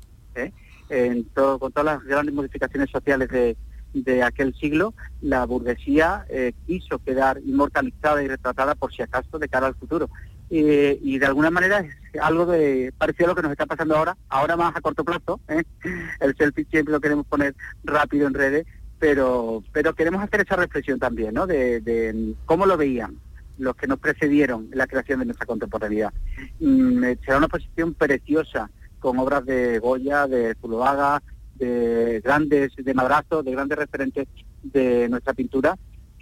[1.34, 3.58] con todas las grandes modificaciones sociales de,
[3.94, 9.50] de aquel siglo, la burguesía eh, quiso quedar inmortalizada y retratada por si acaso de
[9.50, 10.10] cara al futuro.
[10.50, 14.18] Y de alguna manera es algo de parecido a lo que nos está pasando ahora,
[14.30, 15.40] ahora más a corto plazo.
[15.48, 15.64] ¿eh?
[16.20, 18.66] El selfie siempre lo queremos poner rápido en redes,
[19.00, 21.48] pero, pero queremos hacer esa reflexión también, ¿no?
[21.48, 23.18] De, cómo lo veían
[23.58, 26.14] los que nos precedieron en la creación de nuestra contemporaneidad.
[26.60, 28.70] Mm, será una posición preciosa
[29.00, 31.22] con obras de Goya, de Zuloaga,
[31.56, 34.28] de grandes, de Madrazo, de grandes referentes
[34.62, 35.76] de nuestra pintura,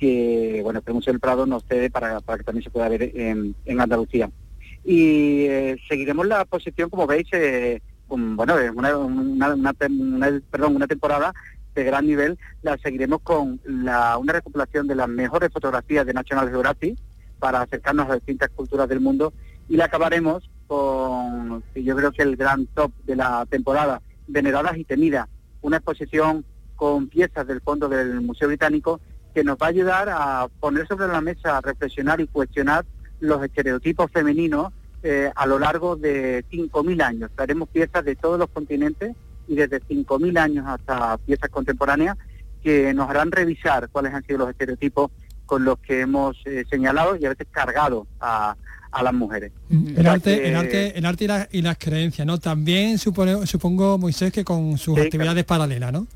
[0.06, 3.56] que bueno, el Museo del Prado nos cede para, que también se pueda ver en,
[3.80, 4.30] Andalucía.
[4.84, 11.34] Y eh, seguiremos la posición, como veis, eh, bueno, una, una, temporada
[11.74, 16.98] de gran nivel, la seguiremos con una recopilación de las mejores fotografías de National Geographic
[17.40, 19.34] para acercarnos a distintas culturas del mundo
[19.68, 24.84] y la acabaremos con, yo creo que el gran top de la temporada, veneradas y
[24.84, 25.28] temidas,
[25.62, 26.46] una exposición
[26.76, 29.02] con piezas del fondo del Museo Británico
[29.36, 32.86] que nos va a ayudar a poner sobre la mesa, a reflexionar y cuestionar
[33.20, 34.72] los estereotipos femeninos
[35.04, 37.32] eh, a lo largo de 5.000 años.
[37.36, 39.14] Haremos piezas de todos los continentes
[39.50, 42.18] y desde 5.000 años hasta piezas contemporáneas
[42.64, 45.12] que nos harán revisar cuáles han sido los estereotipos
[45.46, 48.56] con los que hemos eh, señalado y a veces cargado a,
[48.90, 49.52] a las mujeres.
[49.70, 52.40] El arte, el arte, el arte y, las creencias, ¿no?
[52.40, 56.08] También supone, supongo, Moisés, que con sus actividades paralelas, ¿no?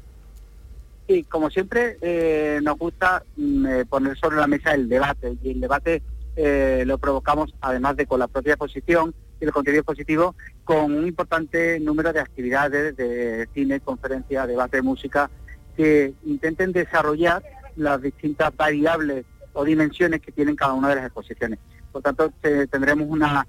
[1.09, 5.53] Sí, como siempre, eh, nos gusta mm, eh, poner sobre la mesa el debate, y
[5.53, 6.03] el debate
[6.35, 11.07] eh, lo provocamos, además de con la propia exposición y el contenido positivo, con un
[11.07, 15.31] importante número de actividades de cine, conferencias, debate de música,
[15.75, 17.41] que intenten desarrollar
[17.75, 21.57] las distintas variables o dimensiones que tienen cada una de las exposiciones.
[21.91, 22.31] Por tanto,
[22.69, 23.47] tendremos una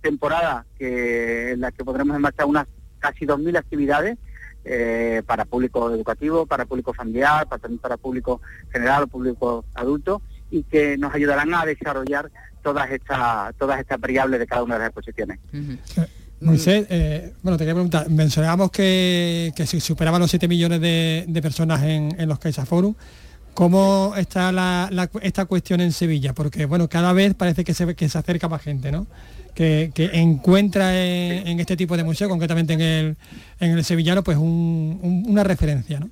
[0.00, 2.66] temporada en la que podremos enmarcar unas
[2.98, 4.18] casi 2.000 actividades
[4.64, 8.40] eh, para público educativo, para público familiar, para, también para público
[8.70, 12.30] general público adulto y que nos ayudarán a desarrollar
[12.62, 15.38] todas estas todas estas variables de cada una de las exposiciones.
[16.90, 21.82] Eh, bueno, te quería preguntar, mencionábamos que, que se superaban los 7 millones de, personas
[21.82, 22.94] en, en los Caixa Forum.
[23.54, 24.88] ¿Cómo está
[25.20, 26.32] esta cuestión en Sevilla?
[26.32, 29.06] Porque bueno, cada vez parece que se, que se acerca más gente, ¿no?
[29.54, 33.16] Que, encuentra en, este tipo de museo, concretamente en el,
[33.60, 36.10] en el sevillano, pues una referencia, ¿no?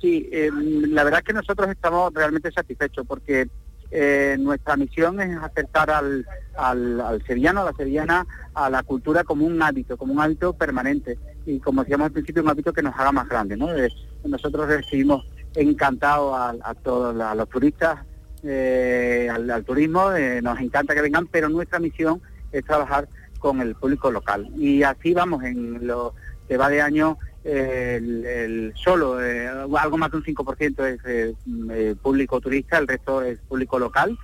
[0.00, 3.48] Sí, em, la verdad es que nosotros estamos realmente satisfechos porque
[3.90, 9.46] eh, nuestra misión es acercar al, al, sevillano, a la sevillana, a la cultura como
[9.46, 12.94] un hábito, como un hábito permanente y como decíamos al principio, un hábito que nos
[12.94, 13.56] haga más grande.
[13.56, 13.74] ¿no?
[13.74, 13.88] Eh,
[14.24, 18.00] nosotros recibimos encantado a, todos los turistas,
[18.44, 22.20] eh, al, turismo, eh, nos encanta que vengan, pero nuestra misión
[22.52, 23.08] es trabajar
[23.38, 24.48] con el público local.
[24.56, 26.14] Y así vamos en lo
[26.46, 31.36] que va de año el, solo, eh, algo más de un 5%
[31.86, 34.18] es público turista, el resto es público local,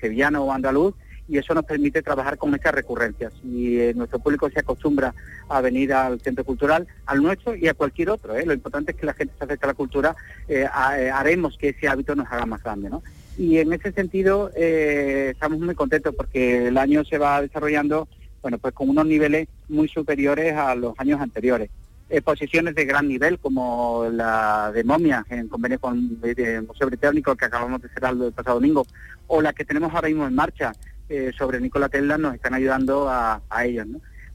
[0.00, 0.94] sevillano o andaluz,
[1.28, 3.32] y eso nos permite trabajar con estas recurrencias.
[3.44, 5.14] Y nuestro público se acostumbra
[5.48, 8.32] a venir al centro cultural, al nuestro y a cualquier otro.
[8.42, 10.16] Lo importante es que la gente se acerque a la cultura,
[10.72, 12.90] haremos que ese hábito nos haga más grande.
[12.90, 13.02] ¿no?
[13.38, 18.08] Y en ese sentido eh, estamos muy contentos porque el año se va desarrollando
[18.42, 21.70] bueno pues con unos niveles muy superiores a los años anteriores.
[22.08, 27.44] Exposiciones de gran nivel como la de momias en convenio con el Museo Británico que
[27.44, 28.86] acabamos de cerrar el pasado domingo
[29.26, 30.72] o la que tenemos ahora mismo en marcha
[31.08, 33.86] eh, sobre Nicola Tesla nos están ayudando a, ellos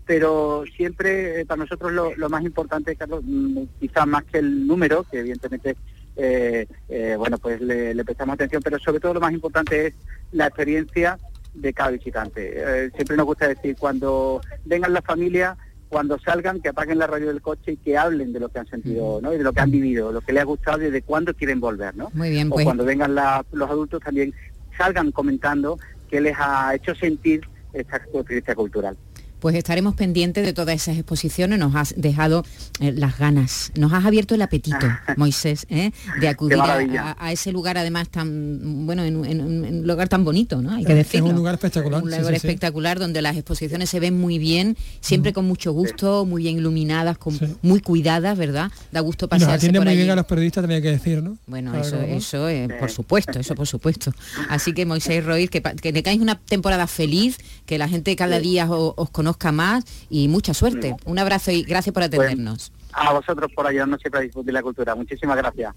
[0.06, 4.68] pero siempre eh, para nosotros lo, lo más importante Carlos mm, quizás más que el
[4.68, 5.78] número que evidentemente
[6.16, 9.94] eh, eh, bueno, pues le, prestamos atención, pero sobre todo lo más importante es
[10.32, 11.18] la experiencia
[11.54, 12.54] de cada visitante.
[12.56, 15.58] Eh, siempre nos gusta decir, cuando vengan las familias,
[15.90, 18.68] cuando salgan, que apaguen la radio del coche y que hablen de lo que han
[18.68, 19.34] sentido, ¿no?
[19.34, 21.60] Y de lo que han vivido, lo que les ha gustado y de cuándo quieren
[21.60, 22.10] volver, ¿no?
[22.14, 22.64] Muy bien, O pues.
[22.64, 24.34] cuando vengan los adultos también
[24.78, 25.78] salgan comentando
[26.10, 27.42] qué les ha hecho sentir
[27.74, 28.98] esta experiencia cultural
[29.42, 31.58] pues estaremos pendientes de todas esas exposiciones.
[31.58, 32.46] Nos has dejado
[32.80, 34.88] eh, las ganas, nos has abierto el apetito,
[35.18, 35.92] Moisés, ¿eh?
[36.22, 40.72] de acudir a, ese lugar además tan, bueno, en, un lugar tan bonito, ¿no?
[40.72, 41.26] Hay que decirlo.
[41.26, 42.04] Es un lugar espectacular.
[42.04, 46.44] Un lugar espectacular donde las exposiciones se ven muy bien, siempre con mucho gusto, muy
[46.44, 48.72] bien iluminadas, con, muy cuidadas, ¿verdad?
[48.92, 51.38] Da gusto pasearse nos atiende muy bien a los periodistas, también hay que decir, ¿no?
[51.48, 52.48] Bueno, eso, eso
[52.80, 54.14] por supuesto, eso por supuesto.
[54.50, 58.68] Así que Moisés Roy, que, que tengáis una temporada feliz, que la gente cada día
[58.70, 60.96] os conozca más y mucha suerte.
[61.06, 62.72] Un abrazo y gracias por atendernos.
[62.94, 64.96] a vosotros por ayudarnos siempre a disfrutar la cultura.
[64.96, 65.74] Muchísimas gracias.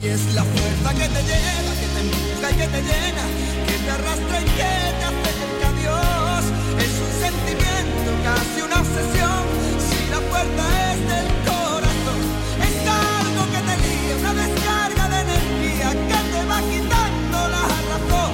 [0.00, 3.24] Y es la fuerza que te lleva, que te empuja y que te llena,
[3.66, 6.42] que te arrastra y que te acerca a Dios.
[6.84, 9.42] Es un sentimiento, casi una obsesión,
[9.88, 12.20] si la puerta es del corazón.
[12.68, 18.30] Es algo que te guía, una descarga de energía que te va quitando la razón.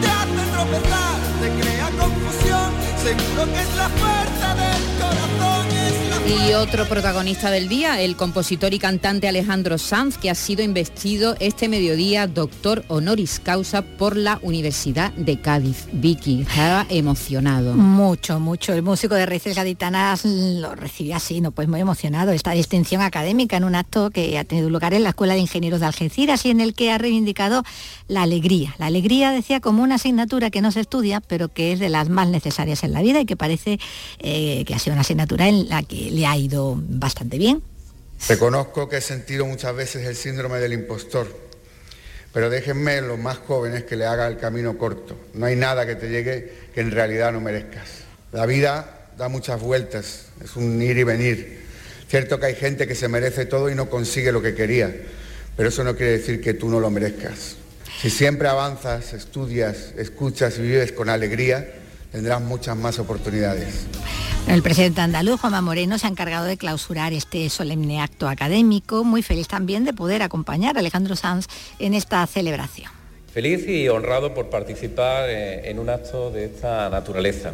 [0.00, 1.79] Te hace tropezar, te crea confusión
[3.02, 5.59] seguro que es la fuerza del corazón.
[6.26, 11.34] Y otro protagonista del día, el compositor y cantante Alejandro Sanz, que ha sido investido
[11.40, 15.88] este mediodía doctor honoris causa por la Universidad de Cádiz.
[15.92, 17.74] Vicky, estaba emocionado.
[17.74, 18.72] Mucho, mucho.
[18.74, 22.32] El músico de Raíces Gaditanas lo recibió así, no pues muy emocionado.
[22.32, 25.80] Esta distinción académica en un acto que ha tenido lugar en la Escuela de Ingenieros
[25.80, 27.64] de Algeciras y en el que ha reivindicado
[28.06, 28.74] la alegría.
[28.78, 32.08] La alegría, decía, como una asignatura que no se estudia, pero que es de las
[32.08, 33.80] más necesarias en la vida y que parece
[34.18, 37.62] eh, que ha sido una asignatura en la que le ha ido bastante bien.
[38.28, 41.26] Reconozco que he sentido muchas veces el síndrome del impostor,
[42.32, 45.16] pero déjenme los más jóvenes que le haga el camino corto.
[45.34, 47.88] No hay nada que te llegue que en realidad no merezcas.
[48.32, 51.60] La vida da muchas vueltas, es un ir y venir.
[52.08, 54.94] Cierto que hay gente que se merece todo y no consigue lo que quería,
[55.56, 57.56] pero eso no quiere decir que tú no lo merezcas.
[58.00, 61.79] Si siempre avanzas, estudias, escuchas y vives con alegría,
[62.12, 63.86] tendrás muchas más oportunidades.
[64.48, 69.22] El presidente andaluz, Juanma Moreno, se ha encargado de clausurar este solemne acto académico, muy
[69.22, 71.46] feliz también de poder acompañar a Alejandro Sanz
[71.78, 72.90] en esta celebración.
[73.32, 77.52] Feliz y honrado por participar eh, en un acto de esta naturaleza.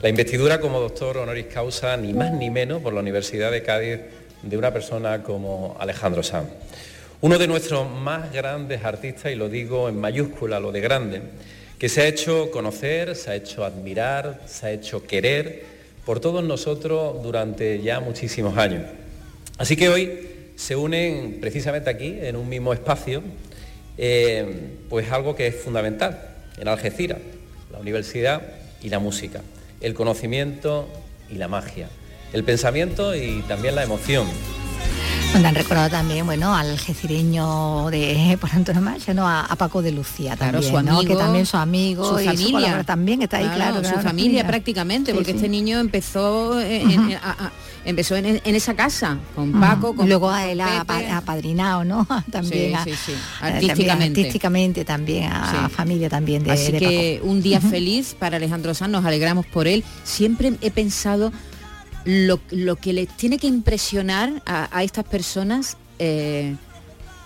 [0.00, 4.00] La investidura como doctor honoris causa, ni más ni menos, por la Universidad de Cádiz,
[4.42, 6.48] de una persona como Alejandro Sanz.
[7.20, 11.22] Uno de nuestros más grandes artistas, y lo digo en mayúscula, lo de grande,
[11.78, 15.64] que se ha hecho conocer, se ha hecho admirar, se ha hecho querer
[16.04, 18.84] por todos nosotros durante ya muchísimos años.
[19.58, 23.22] Así que hoy se unen precisamente aquí, en un mismo espacio,
[23.98, 24.46] eh,
[24.88, 27.18] pues algo que es fundamental en Algeciras,
[27.72, 28.42] la universidad
[28.82, 29.42] y la música,
[29.80, 30.88] el conocimiento
[31.30, 31.88] y la magia,
[32.32, 34.26] el pensamiento y también la emoción,
[35.36, 39.28] donde han recordado también, bueno, al jecireño de por antonomasia, ¿no?
[39.28, 42.84] A, a, Paco de Lucía también, su amigo, que también su amigo, su familia.
[42.84, 47.18] también está ahí, claro, su familia prácticamente, porque este niño empezó en,
[47.84, 50.84] empezó en, esa casa con Paco, con luego a él ha
[51.16, 52.06] apadrinado, ¿no?
[52.30, 52.74] también,
[53.40, 58.90] artísticamente, artísticamente también a familia también de, Así que un día feliz para Alejandro Sanz,
[58.90, 59.84] nos alegramos por él.
[60.04, 61.32] Siempre he pensado
[62.06, 66.54] lo, que les tiene que impresionar a, estas personas eh,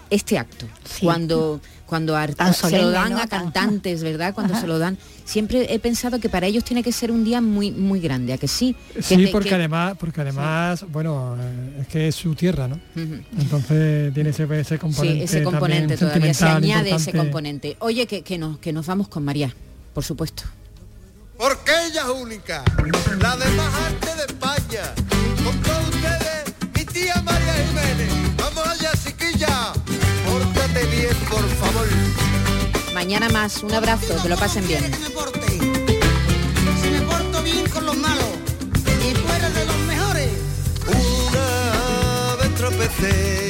[0.08, 0.66] este acto,
[1.00, 2.16] cuando cuando
[2.52, 4.32] se lo dan a cantantes, ¿verdad?
[4.32, 7.40] Cuando se lo dan, siempre he pensado que para ellos tiene que ser un día
[7.40, 8.76] muy muy grande, a que sí.
[9.00, 12.78] sí, porque además, porque además, bueno, eh, es que es su tierra, ¿no?
[12.94, 15.26] Entonces tiene ese, ese componente.
[15.26, 17.76] Sí, ese componente todavía se añade ese componente.
[17.80, 19.52] Oye, que, que nos que nos vamos con María,
[19.92, 20.44] por supuesto.
[21.40, 22.62] Porque ella es única,
[23.18, 24.92] la de más arte de España.
[25.42, 28.12] Con todos ustedes, mi tía María Jiménez.
[28.36, 29.72] Vamos allá, chiquilla
[30.90, 31.88] bien, por favor.
[32.92, 34.84] Mañana más, un abrazo, que lo pasen bien.
[36.82, 38.36] Si me porto bien con los malos
[39.02, 40.28] y fuera de los mejores.
[40.88, 43.49] Una vez tropecé